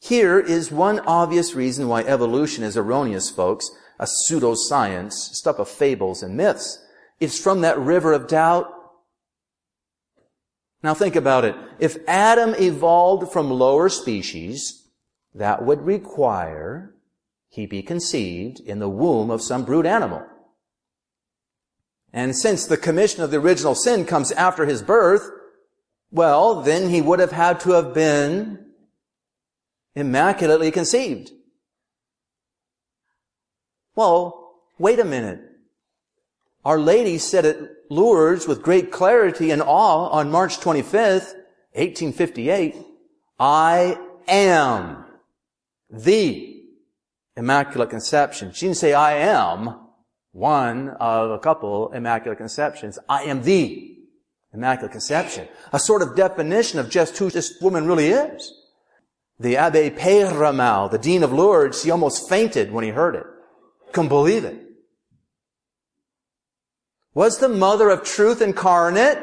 [0.00, 3.70] Here is one obvious reason why evolution is erroneous, folks,
[4.00, 6.84] a pseudoscience, stuff of fables and myths.
[7.20, 8.68] It's from that river of doubt.
[10.84, 11.56] Now think about it.
[11.78, 14.86] If Adam evolved from lower species,
[15.34, 16.94] that would require
[17.48, 20.26] he be conceived in the womb of some brute animal.
[22.12, 25.30] And since the commission of the original sin comes after his birth,
[26.10, 28.66] well, then he would have had to have been
[29.94, 31.30] immaculately conceived.
[33.96, 35.40] Well, wait a minute.
[36.64, 37.58] Our Lady said at
[37.90, 41.34] Lourdes with great clarity and awe on March 25th,
[41.72, 42.76] 1858,
[43.38, 45.04] I am
[45.90, 46.62] the
[47.36, 48.52] Immaculate Conception.
[48.52, 49.76] She didn't say, I am
[50.32, 52.98] one of a couple Immaculate Conceptions.
[53.08, 53.96] I am the
[54.54, 55.48] Immaculate Conception.
[55.72, 58.52] A sort of definition of just who this woman really is.
[59.38, 63.26] The Abbe Peyramale, the Dean of Lourdes, he almost fainted when he heard it.
[63.92, 64.63] Couldn't believe it.
[67.14, 69.18] Was the mother of truth incarnate,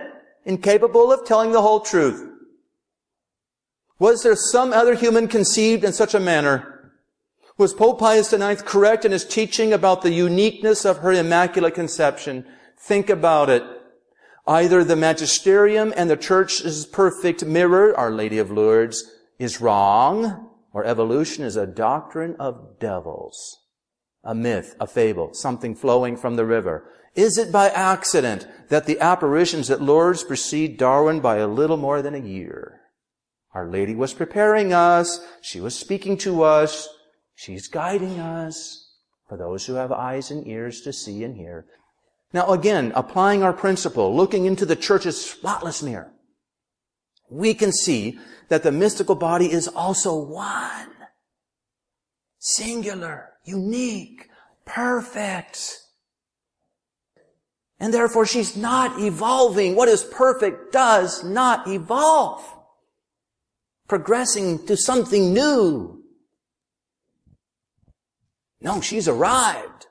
[0.46, 2.28] incapable of telling the whole truth?
[4.00, 6.94] Was there some other human conceived in such a manner?
[7.58, 12.46] Was Pope Pius IX correct in his teaching about the uniqueness of her immaculate conception?
[12.80, 13.64] Think about it.
[14.48, 19.04] Either the magisterium and the church's perfect mirror, Our Lady of Lourdes,
[19.38, 23.60] is wrong, or evolution is a doctrine of devils.
[24.24, 26.90] A myth, a fable, something flowing from the river.
[27.16, 32.02] Is it by accident that the apparitions at Lourdes precede Darwin by a little more
[32.02, 32.82] than a year?
[33.54, 35.20] Our Lady was preparing us.
[35.42, 36.88] She was speaking to us.
[37.36, 38.94] She's guiding us
[39.28, 41.66] for those who have eyes and ears to see and hear.
[42.34, 46.14] Now again, applying our principle, looking into the church's spotless mirror,
[47.30, 50.90] we can see that the mystical body is also one.
[52.40, 54.30] Singular, unique,
[54.66, 55.81] perfect.
[57.82, 59.76] And therefore she's not evolving.
[59.76, 62.48] What is perfect does not evolve
[63.90, 66.02] progressing to something new.
[68.62, 69.88] No, she's arrived.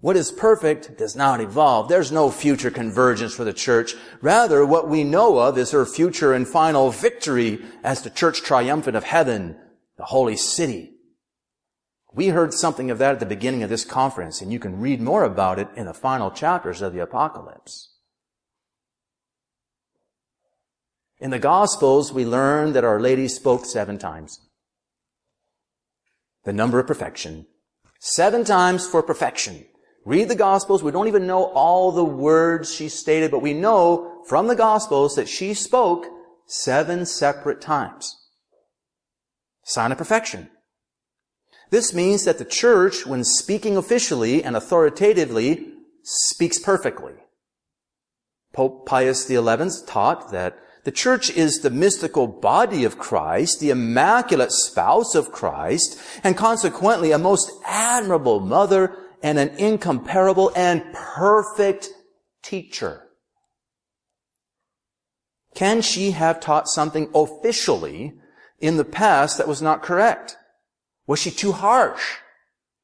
[0.00, 1.88] What is perfect does not evolve.
[1.88, 3.94] There's no future convergence for the church.
[4.22, 8.96] Rather, what we know of is her future and final victory as the church triumphant
[8.96, 9.56] of heaven,
[9.98, 10.94] the holy city.
[12.12, 15.00] We heard something of that at the beginning of this conference, and you can read
[15.00, 17.94] more about it in the final chapters of the apocalypse.
[21.20, 24.40] In the Gospels, we learn that Our Lady spoke seven times.
[26.44, 27.46] The number of perfection.
[28.00, 29.66] Seven times for perfection.
[30.06, 30.82] Read the Gospels.
[30.82, 35.14] We don't even know all the words she stated, but we know from the Gospels
[35.16, 36.06] that she spoke
[36.46, 38.16] seven separate times.
[39.62, 40.48] Sign of perfection.
[41.70, 47.14] This means that the church, when speaking officially and authoritatively, speaks perfectly.
[48.52, 49.38] Pope Pius XI
[49.86, 56.00] taught that the church is the mystical body of Christ, the immaculate spouse of Christ,
[56.24, 61.90] and consequently a most admirable mother and an incomparable and perfect
[62.42, 63.02] teacher.
[65.54, 68.14] Can she have taught something officially
[68.58, 70.36] in the past that was not correct?
[71.10, 72.18] Was she too harsh?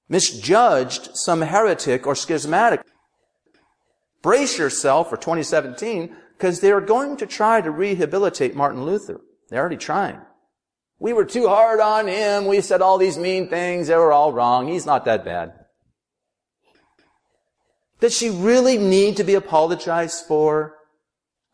[0.09, 2.81] Misjudged some heretic or schismatic?
[4.21, 9.21] Brace yourself for 2017 because they're going to try to rehabilitate Martin Luther.
[9.49, 10.21] They're already trying.
[10.99, 12.47] We were too hard on him.
[12.47, 13.87] We said all these mean things.
[13.87, 14.67] They were all wrong.
[14.67, 15.53] He's not that bad.
[18.01, 20.75] Does she really need to be apologized for?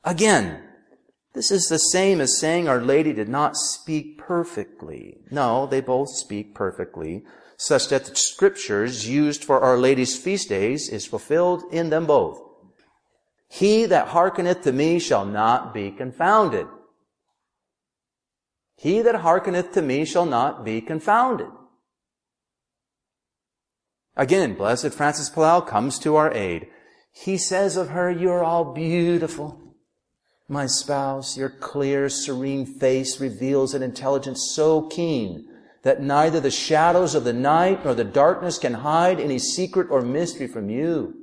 [0.04, 0.62] Again,
[1.34, 5.18] this is the same as saying Our Lady did not speak perfectly.
[5.30, 7.24] No, they both speak perfectly,
[7.56, 12.38] such that the scriptures used for Our Lady's feast days is fulfilled in them both.
[13.48, 16.66] He that hearkeneth to me shall not be confounded.
[18.76, 21.48] He that hearkeneth to me shall not be confounded.
[24.16, 26.66] Again, Blessed Francis Palau comes to our aid.
[27.12, 29.61] He says of her, you're all beautiful.
[30.52, 35.48] My spouse, your clear, serene face reveals an intelligence so keen
[35.82, 40.02] that neither the shadows of the night nor the darkness can hide any secret or
[40.02, 41.14] mystery from you.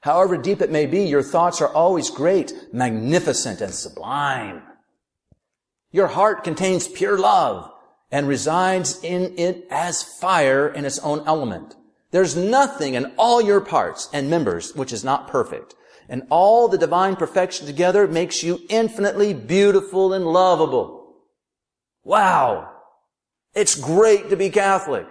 [0.00, 4.62] However deep it may be, your thoughts are always great, magnificent, and sublime.
[5.92, 7.70] Your heart contains pure love
[8.10, 11.76] and resides in it as fire in its own element.
[12.10, 15.76] There's nothing in all your parts and members which is not perfect.
[16.12, 21.14] And all the divine perfection together makes you infinitely beautiful and lovable.
[22.04, 22.70] Wow!
[23.54, 25.06] It's great to be Catholic.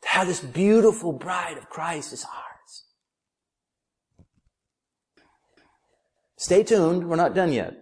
[0.00, 2.84] To have this beautiful bride of Christ is ours.
[6.38, 7.06] Stay tuned.
[7.06, 7.74] We're not done yet.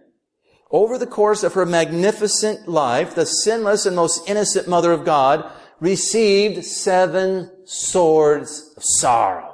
[0.69, 5.49] Over the course of her magnificent life, the sinless and most innocent mother of God
[5.79, 9.50] received seven swords of sorrow.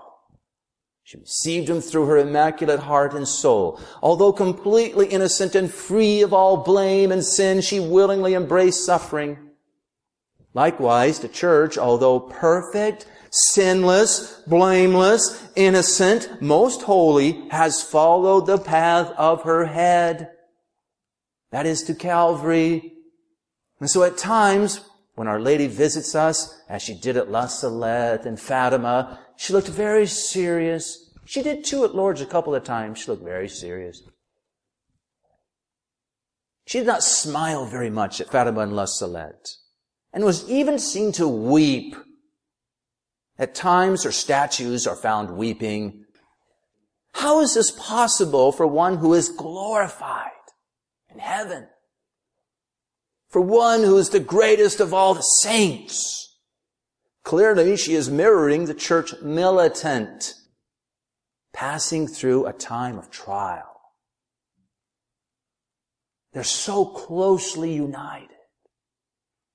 [1.07, 3.79] She received him through her immaculate heart and soul.
[4.03, 9.37] Although completely innocent and free of all blame and sin, she willingly embraced suffering.
[10.53, 19.43] Likewise, the church, although perfect, sinless, blameless, innocent, most holy, has followed the path of
[19.43, 20.31] her head.
[21.51, 22.95] That is to Calvary.
[23.79, 24.81] And so at times,
[25.17, 29.67] when Our Lady visits us, as she did at La Salette and Fatima, she looked
[29.67, 31.09] very serious.
[31.25, 32.99] She did too at Lourdes a couple of times.
[32.99, 34.03] She looked very serious.
[36.67, 39.55] She did not smile very much at Fatima and La Salette,
[40.13, 41.95] and was even seen to weep.
[43.39, 46.05] At times, her statues are found weeping.
[47.13, 50.29] How is this possible for one who is glorified
[51.09, 51.69] in heaven?
[53.37, 56.39] For one who is the greatest of all the saints.
[57.23, 60.33] Clearly, she is mirroring the church militant,
[61.53, 63.79] passing through a time of trial.
[66.33, 68.29] They're so closely united.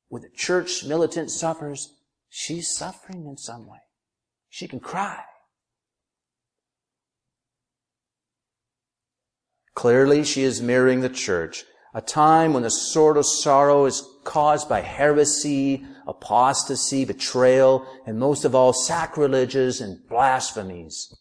[0.07, 1.93] When the church militant suffers,
[2.29, 3.81] she's suffering in some way.
[4.49, 5.25] She can cry.
[9.75, 11.65] Clearly, she is mirroring the church
[11.95, 18.45] a time when the sword of sorrow is caused by heresy, apostasy, betrayal, and most
[18.45, 21.15] of all, sacrileges and blasphemies.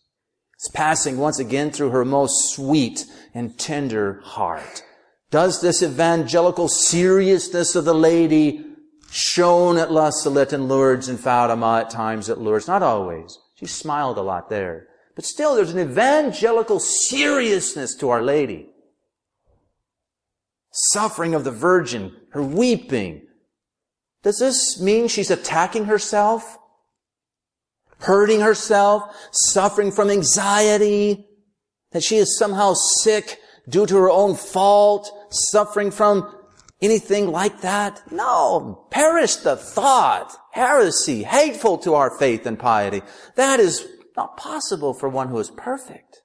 [0.56, 4.84] It's passing once again through her most sweet and tender heart.
[5.30, 8.66] Does this evangelical seriousness of the lady
[9.10, 12.68] shown at La Salette and Lourdes and Fatima at times at Lourdes?
[12.68, 13.38] Not always.
[13.56, 14.88] She smiled a lot there.
[15.16, 18.71] But still, there's an evangelical seriousness to Our Lady
[20.94, 23.22] suffering of the virgin, her weeping.
[24.24, 26.58] Does this mean she's attacking herself?
[28.00, 29.04] Hurting herself?
[29.32, 31.28] Suffering from anxiety?
[31.92, 35.12] That she is somehow sick due to her own fault?
[35.30, 36.36] Suffering from
[36.82, 38.02] anything like that?
[38.12, 38.88] No.
[38.92, 40.36] Perish the thought.
[40.52, 41.24] Heresy.
[41.24, 43.02] Hateful to our faith and piety.
[43.36, 46.22] That is not possible for one who is perfect.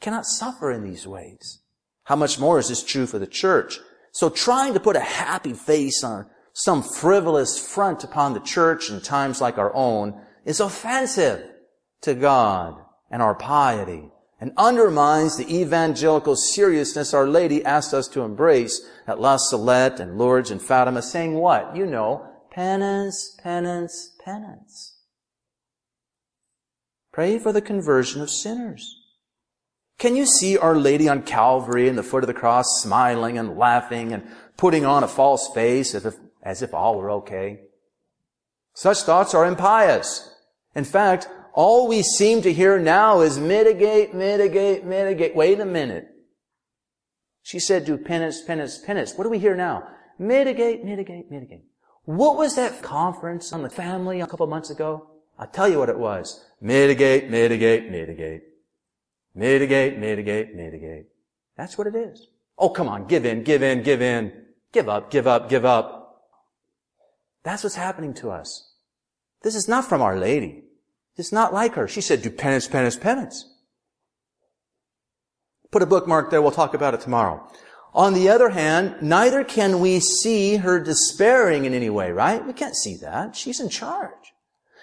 [0.00, 1.59] cannot suffer in these ways.
[2.10, 3.78] How much more is this true for the church?
[4.10, 9.00] So trying to put a happy face on some frivolous front upon the church in
[9.00, 11.48] times like our own is offensive
[12.00, 12.74] to God
[13.12, 19.20] and our piety and undermines the evangelical seriousness Our Lady asked us to embrace at
[19.20, 21.76] La Salette and Lourdes and Fatima, saying what?
[21.76, 24.96] You know, penance, penance, penance.
[27.12, 28.99] Pray for the conversion of sinners.
[30.00, 33.58] Can you see Our Lady on Calvary in the foot of the cross smiling and
[33.58, 34.26] laughing and
[34.56, 37.60] putting on a false face as if, as if all were okay?
[38.72, 40.34] Such thoughts are impious.
[40.74, 45.36] In fact, all we seem to hear now is mitigate, mitigate, mitigate.
[45.36, 46.08] Wait a minute.
[47.42, 49.12] She said do penance, penance, penance.
[49.16, 49.86] What do we hear now?
[50.18, 51.64] Mitigate, mitigate, mitigate.
[52.06, 55.10] What was that conference on the family a couple months ago?
[55.38, 56.42] I'll tell you what it was.
[56.62, 58.44] Mitigate, mitigate, mitigate.
[59.34, 61.06] Mitigate, mitigate, mitigate.
[61.56, 62.26] That's what it is.
[62.58, 64.32] Oh, come on, give in, give in, give in.
[64.72, 66.26] Give up, give up, give up.
[67.42, 68.74] That's what's happening to us.
[69.42, 70.64] This is not from Our Lady.
[71.16, 71.88] It's not like her.
[71.88, 73.46] She said, do penance, penance, penance.
[75.70, 76.42] Put a bookmark there.
[76.42, 77.48] We'll talk about it tomorrow.
[77.94, 82.44] On the other hand, neither can we see her despairing in any way, right?
[82.46, 83.34] We can't see that.
[83.34, 84.32] She's in charge.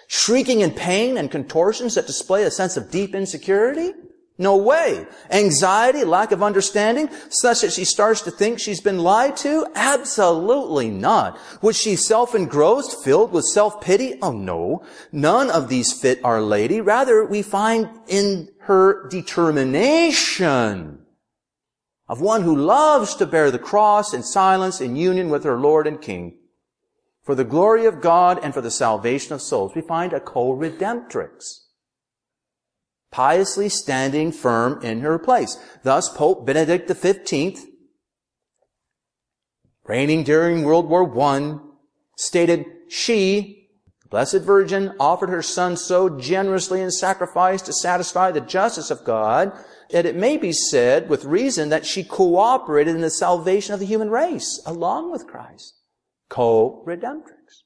[0.06, 3.92] Shrieking in pain and contortions that display a sense of deep insecurity?
[4.40, 5.04] No way.
[5.32, 9.66] Anxiety, lack of understanding, such that she starts to think she's been lied to?
[9.74, 11.36] Absolutely not.
[11.60, 14.20] Was she self-engrossed, filled with self-pity?
[14.22, 14.84] Oh no.
[15.10, 16.80] None of these fit Our Lady.
[16.80, 21.04] Rather, we find in her determination
[22.08, 25.88] of one who loves to bear the cross in silence in union with her Lord
[25.88, 26.38] and King.
[27.24, 31.64] For the glory of God and for the salvation of souls, we find a co-redemptrix
[33.10, 35.58] piously standing firm in her place.
[35.82, 37.58] Thus, Pope Benedict XV,
[39.84, 41.58] reigning during World War I,
[42.16, 43.68] stated, she,
[44.10, 49.52] Blessed Virgin, offered her son so generously in sacrifice to satisfy the justice of God
[49.90, 53.86] that it may be said with reason that she cooperated in the salvation of the
[53.86, 55.74] human race along with Christ.
[56.28, 57.62] Co-redemptrix.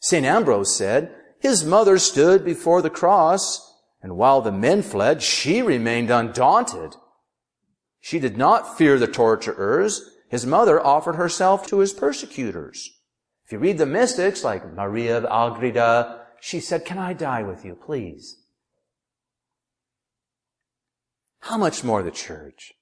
[0.00, 0.24] St.
[0.24, 6.10] Ambrose said, his mother stood before the cross and while the men fled, she remained
[6.10, 6.94] undaunted.
[8.00, 10.10] She did not fear the torturers.
[10.28, 12.90] His mother offered herself to his persecutors.
[13.44, 17.64] If you read the mystics, like Maria of Agreda, she said, can I die with
[17.64, 18.36] you, please?
[21.40, 22.72] How much more the church?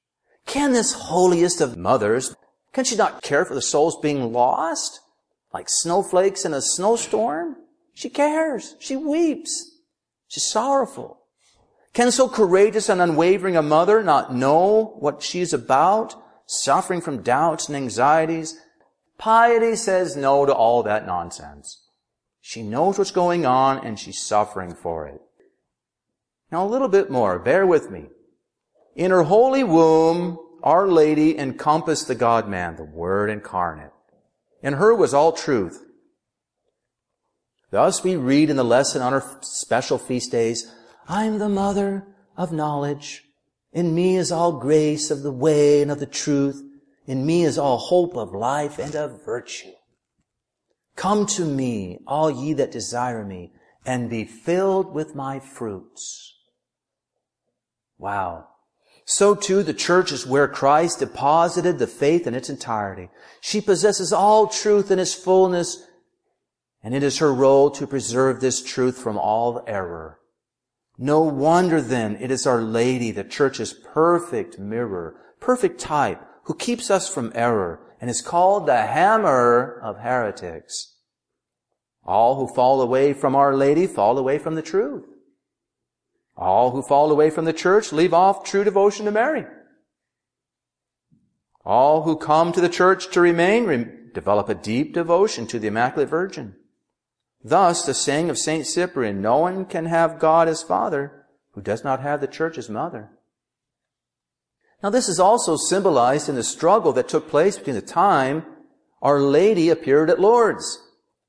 [0.46, 2.34] Can this holiest of mothers,
[2.72, 5.00] can she not care for the souls being lost?
[5.52, 7.56] Like snowflakes in a snowstorm?
[7.94, 8.74] She cares.
[8.80, 9.73] She weeps.
[10.34, 11.20] She's sorrowful.
[11.92, 17.68] Can so courageous and unwavering a mother not know what she's about, suffering from doubts
[17.68, 18.58] and anxieties?
[19.16, 21.84] Piety says no to all that nonsense.
[22.40, 25.20] She knows what's going on and she's suffering for it.
[26.50, 28.06] Now a little bit more, bear with me.
[28.96, 33.92] In her holy womb, Our Lady encompassed the God-man, the Word incarnate.
[34.64, 35.80] In her was all truth.
[37.74, 40.72] Thus we read in the lesson on our special feast days,
[41.08, 42.06] I'm the mother
[42.36, 43.24] of knowledge.
[43.72, 46.62] In me is all grace of the way and of the truth.
[47.08, 49.72] In me is all hope of life and of virtue.
[50.94, 53.52] Come to me, all ye that desire me,
[53.84, 56.32] and be filled with my fruits.
[57.98, 58.50] Wow.
[59.04, 63.08] So too the church is where Christ deposited the faith in its entirety.
[63.40, 65.84] She possesses all truth in its fullness
[66.84, 70.20] and it is her role to preserve this truth from all error.
[70.98, 76.90] No wonder then it is Our Lady, the church's perfect mirror, perfect type, who keeps
[76.90, 80.98] us from error and is called the hammer of heretics.
[82.04, 85.06] All who fall away from Our Lady fall away from the truth.
[86.36, 89.46] All who fall away from the church leave off true devotion to Mary.
[91.64, 95.68] All who come to the church to remain re- develop a deep devotion to the
[95.68, 96.56] Immaculate Virgin.
[97.44, 98.66] Thus, the saying of St.
[98.66, 102.70] Cyprian, no one can have God as Father who does not have the church as
[102.70, 103.10] Mother.
[104.82, 108.44] Now this is also symbolized in the struggle that took place between the time
[109.00, 110.78] Our Lady appeared at Lourdes.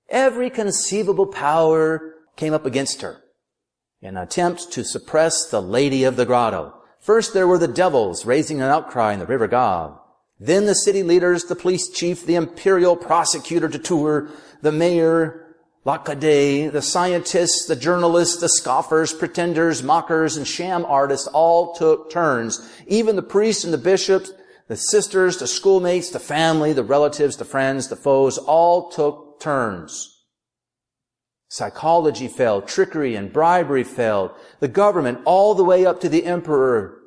[0.09, 3.21] Every conceivable power came up against her
[4.01, 6.73] in an attempt to suppress the Lady of the Grotto.
[6.99, 9.97] First there were the devils raising an outcry in the River Gave.
[10.39, 14.29] Then the city leaders, the police chief, the imperial prosecutor Dutour,
[14.61, 15.44] the mayor,
[15.85, 22.67] Lacadé, the scientists, the journalists, the scoffers, pretenders, mockers, and sham artists all took turns.
[22.87, 24.31] Even the priests and the bishops,
[24.67, 30.11] the sisters, the schoolmates, the family, the relatives, the friends, the foes, all took turns.
[31.49, 34.31] Psychology failed, trickery and bribery failed.
[34.59, 36.99] The government, all the way up to the emperor,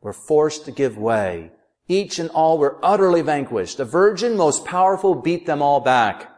[0.00, 1.50] were forced to give way.
[1.88, 3.78] Each and all were utterly vanquished.
[3.78, 6.30] The virgin, most powerful, beat them all back.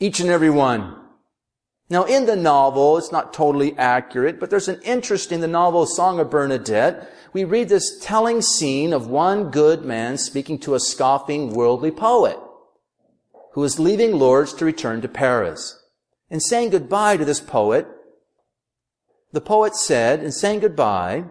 [0.00, 0.94] Each and every one.
[1.90, 5.86] Now in the novel, it's not totally accurate, but there's an interest in the novel
[5.86, 7.10] Song of Bernadette.
[7.32, 12.38] We read this telling scene of one good man speaking to a scoffing worldly poet
[13.52, 15.82] who is leaving Lourdes to return to Paris.
[16.30, 17.88] In saying goodbye to this poet,
[19.32, 21.24] the poet said, in saying goodbye,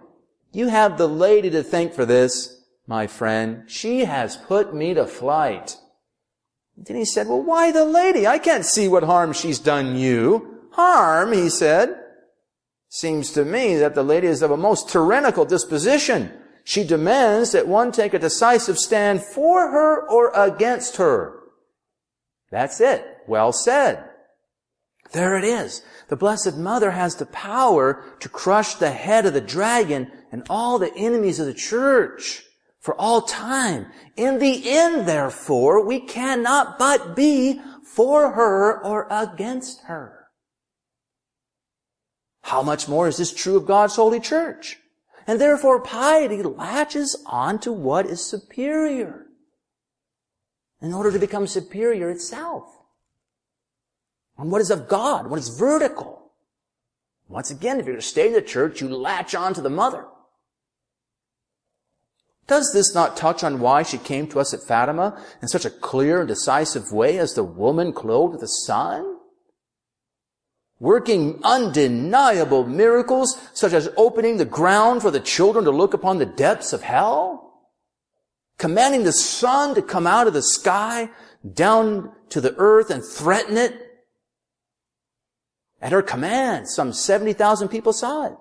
[0.51, 3.63] you have the lady to thank for this, my friend.
[3.68, 5.78] She has put me to flight.
[6.78, 8.28] Then he said, well, why the lady?
[8.28, 10.59] I can't see what harm she's done you.
[10.71, 11.99] Harm, he said.
[12.89, 16.32] Seems to me that the lady is of a most tyrannical disposition.
[16.63, 21.39] She demands that one take a decisive stand for her or against her.
[22.51, 23.05] That's it.
[23.28, 24.03] Well said.
[25.13, 25.82] There it is.
[26.09, 30.78] The Blessed Mother has the power to crush the head of the dragon and all
[30.78, 32.43] the enemies of the church
[32.88, 33.85] for all time.
[34.15, 40.29] In the end, therefore, we cannot but be for her or against her.
[42.43, 44.77] How much more is this true of God's holy church?
[45.27, 49.25] And therefore piety latches on to what is superior
[50.81, 52.63] in order to become superior itself.
[54.38, 56.31] On what is of God, what is vertical.
[57.27, 59.69] Once again, if you're going to stay in the church, you latch on to the
[59.69, 60.05] mother.
[62.48, 65.70] Does this not touch on why she came to us at Fatima in such a
[65.70, 69.18] clear and decisive way as the woman clothed with the sun?
[70.80, 76.26] Working undeniable miracles such as opening the ground for the children to look upon the
[76.26, 77.68] depths of hell?
[78.58, 81.10] Commanding the sun to come out of the sky
[81.54, 83.74] down to the earth and threaten it?
[85.82, 88.38] At her command, some 70,000 people saw it.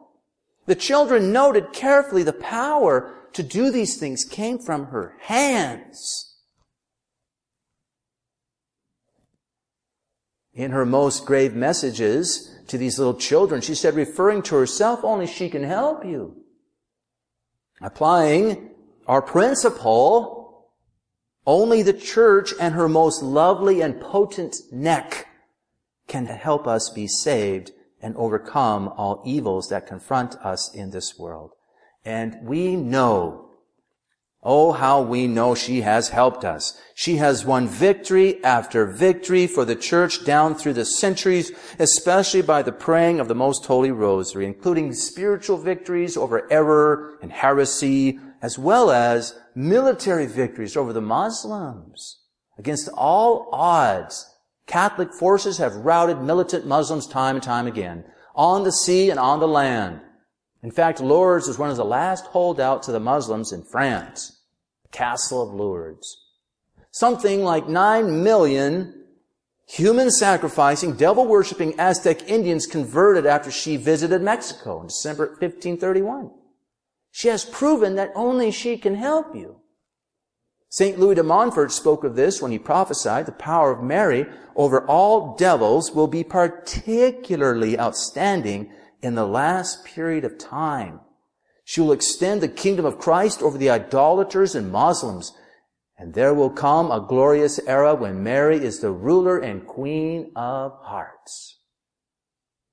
[0.67, 6.39] The children noted carefully the power to do these things came from her hands.
[10.55, 15.27] In her most grave messages to these little children, she said, referring to herself, only
[15.27, 16.45] she can help you.
[17.83, 18.71] Applying
[19.07, 20.71] our principle,
[21.47, 25.27] only the church and her most lovely and potent neck
[26.09, 31.56] can help us be saved and overcome all evils that confront us in this world.
[32.07, 33.51] And we know,
[34.41, 36.81] oh, how we know she has helped us.
[36.95, 41.51] She has won victory after victory for the church down through the centuries,
[41.81, 47.33] especially by the praying of the most holy rosary, including spiritual victories over error and
[47.33, 52.21] heresy, as well as military victories over the Muslims.
[52.57, 54.33] Against all odds,
[54.69, 58.05] Catholic forces have routed militant Muslims time and time again,
[58.37, 60.03] on the sea and on the land.
[60.63, 64.41] In fact, Lourdes was one of the last holdouts of the Muslims in France.
[64.83, 66.25] the Castle of Lourdes.
[66.91, 69.05] Something like nine million
[69.69, 76.31] human sacrificing, devil worshipping Aztec Indians converted after she visited Mexico in December 1531.
[77.11, 79.61] She has proven that only she can help you.
[80.69, 80.99] St.
[80.99, 85.35] Louis de Montfort spoke of this when he prophesied the power of Mary over all
[85.37, 88.71] devils will be particularly outstanding
[89.07, 90.99] in the last period of time.
[91.65, 95.33] She will extend the kingdom of Christ over the idolaters and Muslims.
[95.97, 100.73] And there will come a glorious era when Mary is the ruler and queen of
[100.83, 101.61] hearts.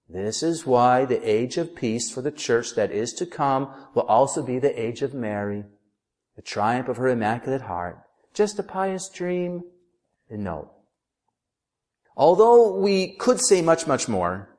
[0.09, 4.07] This is why the age of peace for the church that is to come will
[4.07, 5.63] also be the age of Mary,
[6.35, 7.99] the triumph of her immaculate heart.
[8.33, 9.61] Just a pious dream?
[10.31, 10.71] No.
[12.17, 14.52] Although we could say much, much more,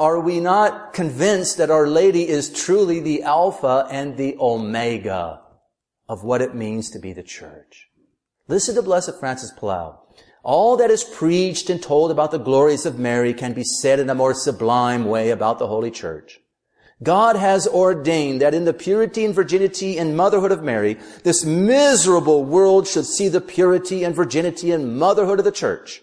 [0.00, 5.42] are we not convinced that Our Lady is truly the Alpha and the Omega
[6.08, 7.90] of what it means to be the church?
[8.48, 9.98] Listen to Blessed Francis Palau.
[10.42, 14.08] All that is preached and told about the glories of Mary can be said in
[14.08, 16.40] a more sublime way about the Holy Church.
[17.02, 22.42] God has ordained that in the purity and virginity and motherhood of Mary, this miserable
[22.42, 26.00] world should see the purity and virginity and motherhood of the church.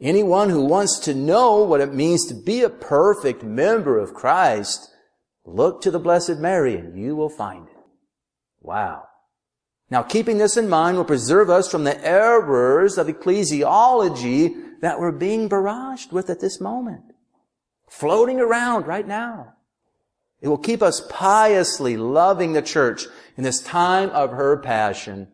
[0.00, 4.90] Anyone who wants to know what it means to be a perfect member of Christ,
[5.44, 7.76] look to the Blessed Mary and you will find it.
[8.62, 9.08] Wow.
[9.90, 15.12] Now keeping this in mind will preserve us from the errors of ecclesiology that we're
[15.12, 17.12] being barraged with at this moment.
[17.88, 19.54] Floating around right now.
[20.40, 23.04] It will keep us piously loving the church
[23.36, 25.28] in this time of her passion.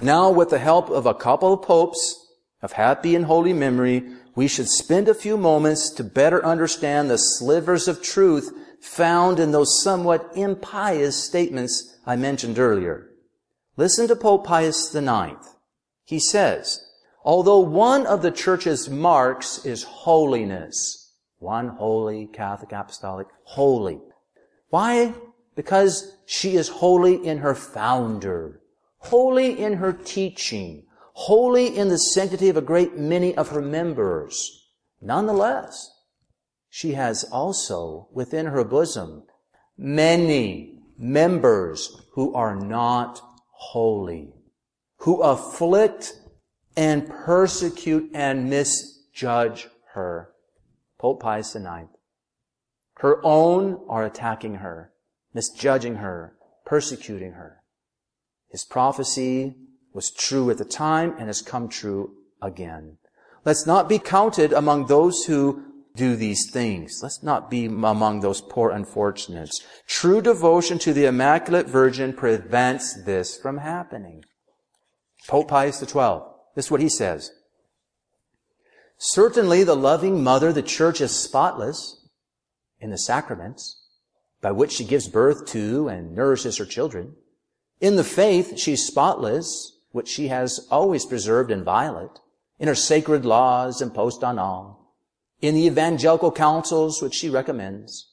[0.00, 2.27] Now with the help of a couple of popes,
[2.62, 4.04] of happy and holy memory,
[4.34, 9.52] we should spend a few moments to better understand the slivers of truth found in
[9.52, 13.10] those somewhat impious statements I mentioned earlier.
[13.76, 15.36] Listen to Pope Pius IX.
[16.04, 16.84] He says,
[17.24, 24.00] although one of the church's marks is holiness, one holy, Catholic, apostolic, holy.
[24.70, 25.14] Why?
[25.54, 28.60] Because she is holy in her founder,
[28.98, 30.84] holy in her teaching,
[31.22, 34.68] holy in the sanctity of a great many of her members.
[35.00, 35.90] Nonetheless,
[36.70, 39.24] she has also within her bosom
[39.76, 44.32] many members who are not holy,
[44.98, 46.14] who afflict
[46.76, 50.30] and persecute and misjudge her.
[51.00, 51.88] Pope Pius IX.
[52.98, 54.92] Her own are attacking her,
[55.34, 57.64] misjudging her, persecuting her.
[58.48, 59.56] His prophecy
[59.98, 62.96] was true at the time and has come true again.
[63.44, 65.64] Let's not be counted among those who
[65.96, 67.00] do these things.
[67.02, 69.66] Let's not be among those poor unfortunates.
[69.88, 74.24] True devotion to the Immaculate Virgin prevents this from happening.
[75.26, 76.20] Pope Pius XII,
[76.54, 77.32] this is what he says.
[78.98, 82.06] Certainly the loving mother, the church is spotless
[82.78, 83.84] in the sacraments
[84.40, 87.16] by which she gives birth to and nourishes her children.
[87.80, 92.20] In the faith, she's spotless, which she has always preserved inviolate,
[92.58, 94.94] in her sacred laws imposed on all,
[95.40, 98.08] in the evangelical counsels which she recommends,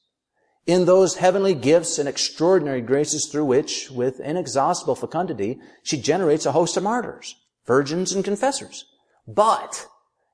[0.66, 6.52] in those heavenly gifts and extraordinary graces through which, with inexhaustible fecundity, she generates a
[6.52, 8.86] host of martyrs, virgins, and confessors.
[9.28, 9.88] But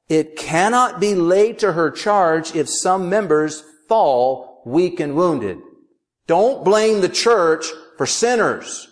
[0.07, 5.57] it cannot be laid to her charge if some members fall weak and wounded.
[6.27, 7.65] Don't blame the church
[7.97, 8.87] for sinners.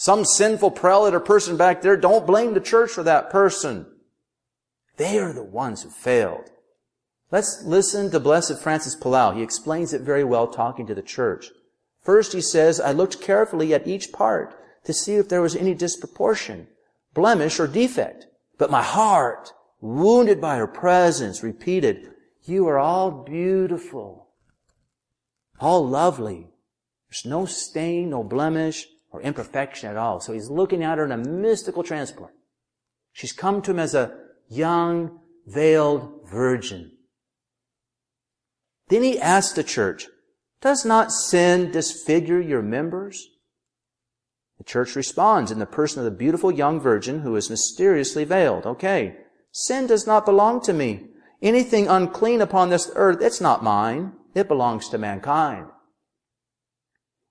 [0.00, 3.84] Some sinful prelate or person back there, don't blame the church for that person.
[4.96, 6.50] They are the ones who failed.
[7.32, 9.34] Let's listen to Blessed Francis Palau.
[9.34, 11.50] He explains it very well talking to the church.
[12.00, 15.74] First, he says, I looked carefully at each part to see if there was any
[15.74, 16.68] disproportion,
[17.12, 18.28] blemish, or defect.
[18.56, 22.12] But my heart, wounded by her presence, repeated,
[22.44, 24.28] You are all beautiful,
[25.58, 26.50] all lovely.
[27.08, 30.20] There's no stain, no blemish, or imperfection at all.
[30.20, 32.32] So he's looking at her in a mystical transport.
[33.12, 34.16] She's come to him as a
[34.48, 36.92] young, veiled virgin.
[38.88, 40.06] Then he asks the church,
[40.60, 43.28] does not sin disfigure your members?
[44.58, 48.66] The church responds in the person of the beautiful young virgin who is mysteriously veiled.
[48.66, 49.16] Okay,
[49.52, 51.06] sin does not belong to me.
[51.40, 54.14] Anything unclean upon this earth, it's not mine.
[54.34, 55.66] It belongs to mankind.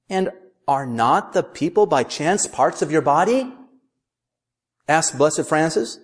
[0.10, 0.32] And
[0.68, 3.54] are not the people by chance parts of your body?
[4.88, 6.00] Asked Blessed Francis.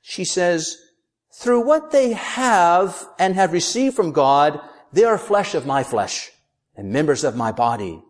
[0.00, 0.78] She says,
[1.32, 4.60] through what they have and have received from God,
[4.92, 6.30] they are flesh of my flesh
[6.76, 8.02] and members of my body.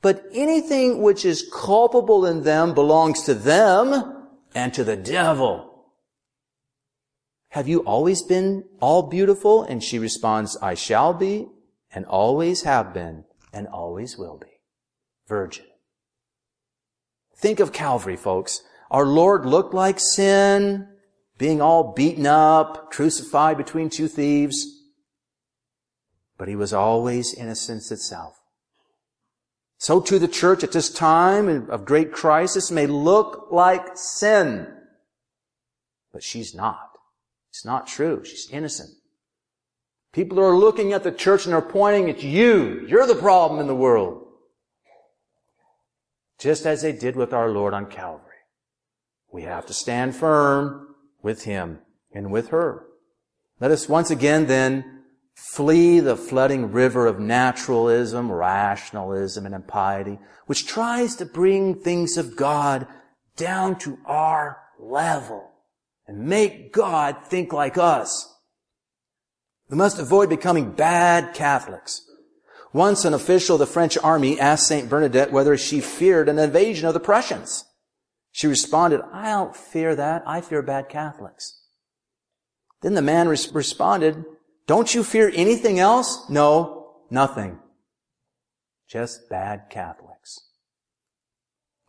[0.00, 5.86] But anything which is culpable in them belongs to them and to the devil.
[7.50, 9.62] Have you always been all beautiful?
[9.62, 11.48] And she responds, I shall be
[11.94, 14.51] and always have been and always will be.
[15.28, 15.64] Virgin.
[17.36, 18.62] Think of Calvary, folks.
[18.90, 20.88] Our Lord looked like sin,
[21.38, 24.66] being all beaten up, crucified between two thieves.
[26.38, 28.38] But he was always innocence itself.
[29.78, 34.68] So too the church at this time of great crisis may look like sin.
[36.12, 36.90] But she's not.
[37.50, 38.24] It's not true.
[38.24, 38.90] She's innocent.
[40.12, 42.86] People are looking at the church and are pointing at you.
[42.86, 44.21] You're the problem in the world.
[46.42, 48.26] Just as they did with our Lord on Calvary.
[49.30, 51.78] We have to stand firm with Him
[52.12, 52.84] and with her.
[53.60, 55.04] Let us once again then
[55.36, 62.34] flee the flooding river of naturalism, rationalism, and impiety, which tries to bring things of
[62.34, 62.88] God
[63.36, 65.48] down to our level
[66.08, 68.34] and make God think like us.
[69.70, 72.04] We must avoid becoming bad Catholics.
[72.72, 76.86] Once an official of the French army asked Saint Bernadette whether she feared an invasion
[76.86, 77.64] of the Prussians.
[78.30, 80.22] She responded, I don't fear that.
[80.26, 81.60] I fear bad Catholics.
[82.80, 84.24] Then the man res- responded,
[84.66, 86.28] don't you fear anything else?
[86.30, 87.58] No, nothing.
[88.88, 90.38] Just bad Catholics.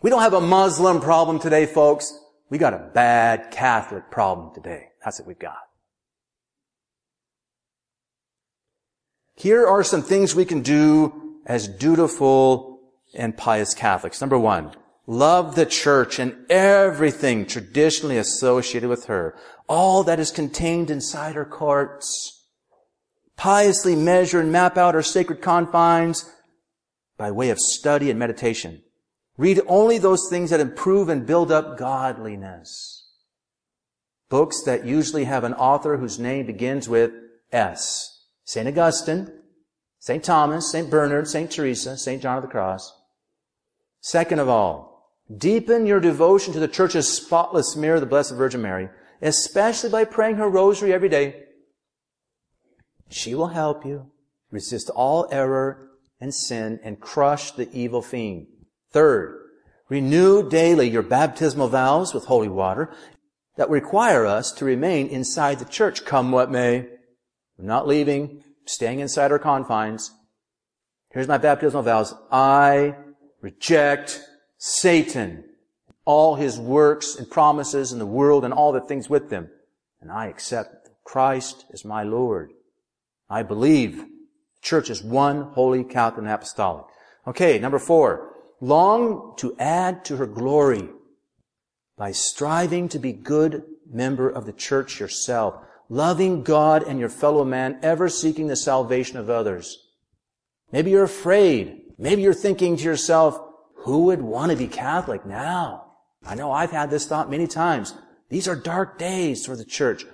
[0.01, 2.17] We don't have a Muslim problem today, folks.
[2.49, 4.89] We got a bad Catholic problem today.
[5.03, 5.57] That's what we've got.
[9.35, 12.79] Here are some things we can do as dutiful
[13.13, 14.21] and pious Catholics.
[14.21, 14.73] Number one,
[15.05, 19.35] Love the church and everything traditionally associated with her.
[19.67, 22.45] All that is contained inside her courts.
[23.35, 26.31] Piously measure and map out her sacred confines
[27.17, 28.81] by way of study and meditation.
[29.35, 33.09] Read only those things that improve and build up godliness.
[34.29, 37.11] Books that usually have an author whose name begins with
[37.51, 38.12] S.
[38.45, 38.67] St.
[38.67, 39.31] Augustine,
[39.99, 40.23] St.
[40.23, 40.89] Thomas, St.
[40.89, 41.49] Bernard, St.
[41.49, 42.21] Teresa, St.
[42.21, 42.93] John of the Cross.
[44.01, 44.93] Second of all,
[45.37, 48.89] Deepen your devotion to the church's spotless mirror, the Blessed Virgin Mary,
[49.21, 51.43] especially by praying her rosary every day.
[53.09, 54.11] She will help you
[54.51, 55.89] resist all error
[56.19, 58.47] and sin and crush the evil fiend.
[58.91, 59.39] Third,
[59.89, 62.93] renew daily your baptismal vows with holy water
[63.55, 66.87] that require us to remain inside the church, come what may.
[67.59, 70.11] I'm not leaving, staying inside our confines.
[71.11, 72.13] Here's my baptismal vows.
[72.31, 72.95] I
[73.41, 74.21] reject
[74.57, 75.43] Satan,
[76.05, 79.49] all his works and promises and the world and all the things with them.
[80.01, 82.51] And I accept Christ as my Lord.
[83.29, 84.07] I believe the
[84.61, 86.85] church is one holy Catholic and apostolic.
[87.27, 88.31] Okay, number four.
[88.59, 90.89] Long to add to her glory
[91.97, 95.55] by striving to be good member of the church yourself.
[95.93, 99.77] Loving God and your fellow man, ever seeking the salvation of others.
[100.71, 101.81] Maybe you're afraid.
[101.99, 103.39] Maybe you're thinking to yourself,
[103.75, 105.91] who would want to be Catholic now?
[106.25, 107.93] I know I've had this thought many times.
[108.29, 110.05] These are dark days for the church.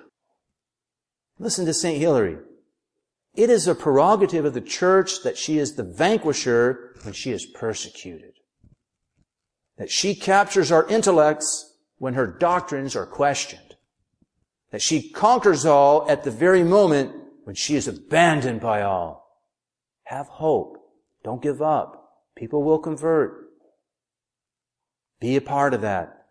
[1.38, 1.98] Listen to St.
[1.98, 2.36] Hilary.
[3.34, 7.46] It is a prerogative of the church that she is the vanquisher when she is
[7.46, 8.32] persecuted.
[9.78, 13.69] That she captures our intellects when her doctrines are questioned.
[14.70, 17.14] That she conquers all at the very moment
[17.44, 19.26] when she is abandoned by all.
[20.04, 20.78] Have hope.
[21.24, 22.14] Don't give up.
[22.36, 23.48] People will convert.
[25.20, 26.26] Be a part of that.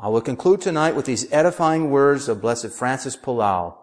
[0.00, 3.76] I will conclude tonight with these edifying words of Blessed Francis Palau.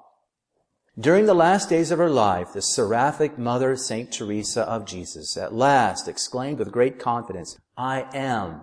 [0.97, 5.53] During the last days of her life, the seraphic mother, Saint Teresa of Jesus, at
[5.53, 8.61] last exclaimed with great confidence, I am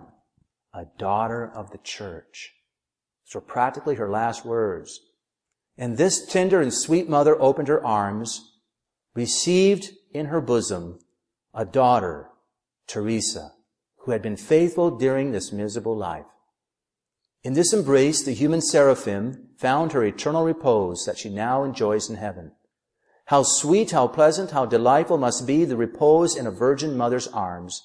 [0.73, 2.53] a daughter of the church.
[3.33, 4.99] So practically her last words.
[5.75, 8.59] And this tender and sweet mother opened her arms,
[9.15, 10.99] received in her bosom
[11.51, 12.29] a daughter,
[12.85, 13.53] Teresa,
[14.01, 16.27] who had been faithful during this miserable life.
[17.43, 22.17] In this embrace, the human seraphim found her eternal repose that she now enjoys in
[22.17, 22.51] heaven.
[23.25, 27.81] How sweet, how pleasant, how delightful must be the repose in a virgin mother's arms,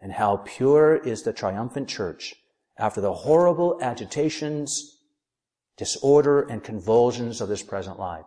[0.00, 2.36] and how pure is the triumphant church
[2.82, 4.98] after the horrible agitations,
[5.78, 8.26] disorder, and convulsions of this present life.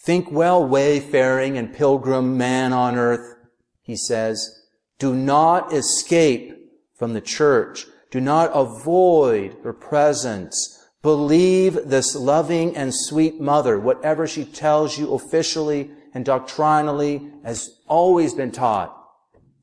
[0.00, 3.34] Think well, wayfaring and pilgrim man on earth,
[3.82, 4.62] he says,
[5.00, 6.52] do not escape
[6.94, 10.88] from the church do not avoid her presence.
[11.02, 18.32] Believe this loving and sweet mother, whatever she tells you officially and doctrinally has always
[18.32, 18.96] been taught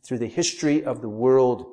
[0.05, 1.72] through the history of the world.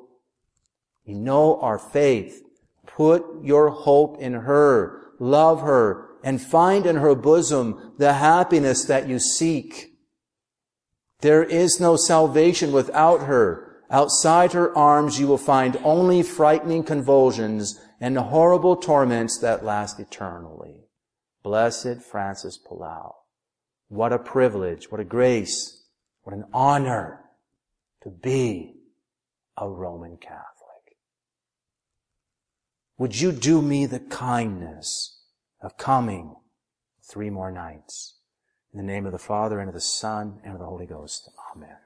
[1.05, 2.43] You know our faith.
[2.85, 5.13] Put your hope in her.
[5.19, 9.93] Love her and find in her bosom the happiness that you seek.
[11.21, 13.67] There is no salvation without her.
[13.89, 20.85] Outside her arms you will find only frightening convulsions and horrible torments that last eternally.
[21.43, 23.13] Blessed Francis Palau.
[23.89, 25.83] What a privilege, what a grace,
[26.23, 27.25] what an honor
[28.03, 28.75] to be
[29.57, 30.50] a Roman Catholic.
[33.01, 35.23] Would you do me the kindness
[35.59, 36.35] of coming
[37.03, 38.19] three more nights?
[38.71, 41.27] In the name of the Father and of the Son and of the Holy Ghost.
[41.55, 41.77] Amen.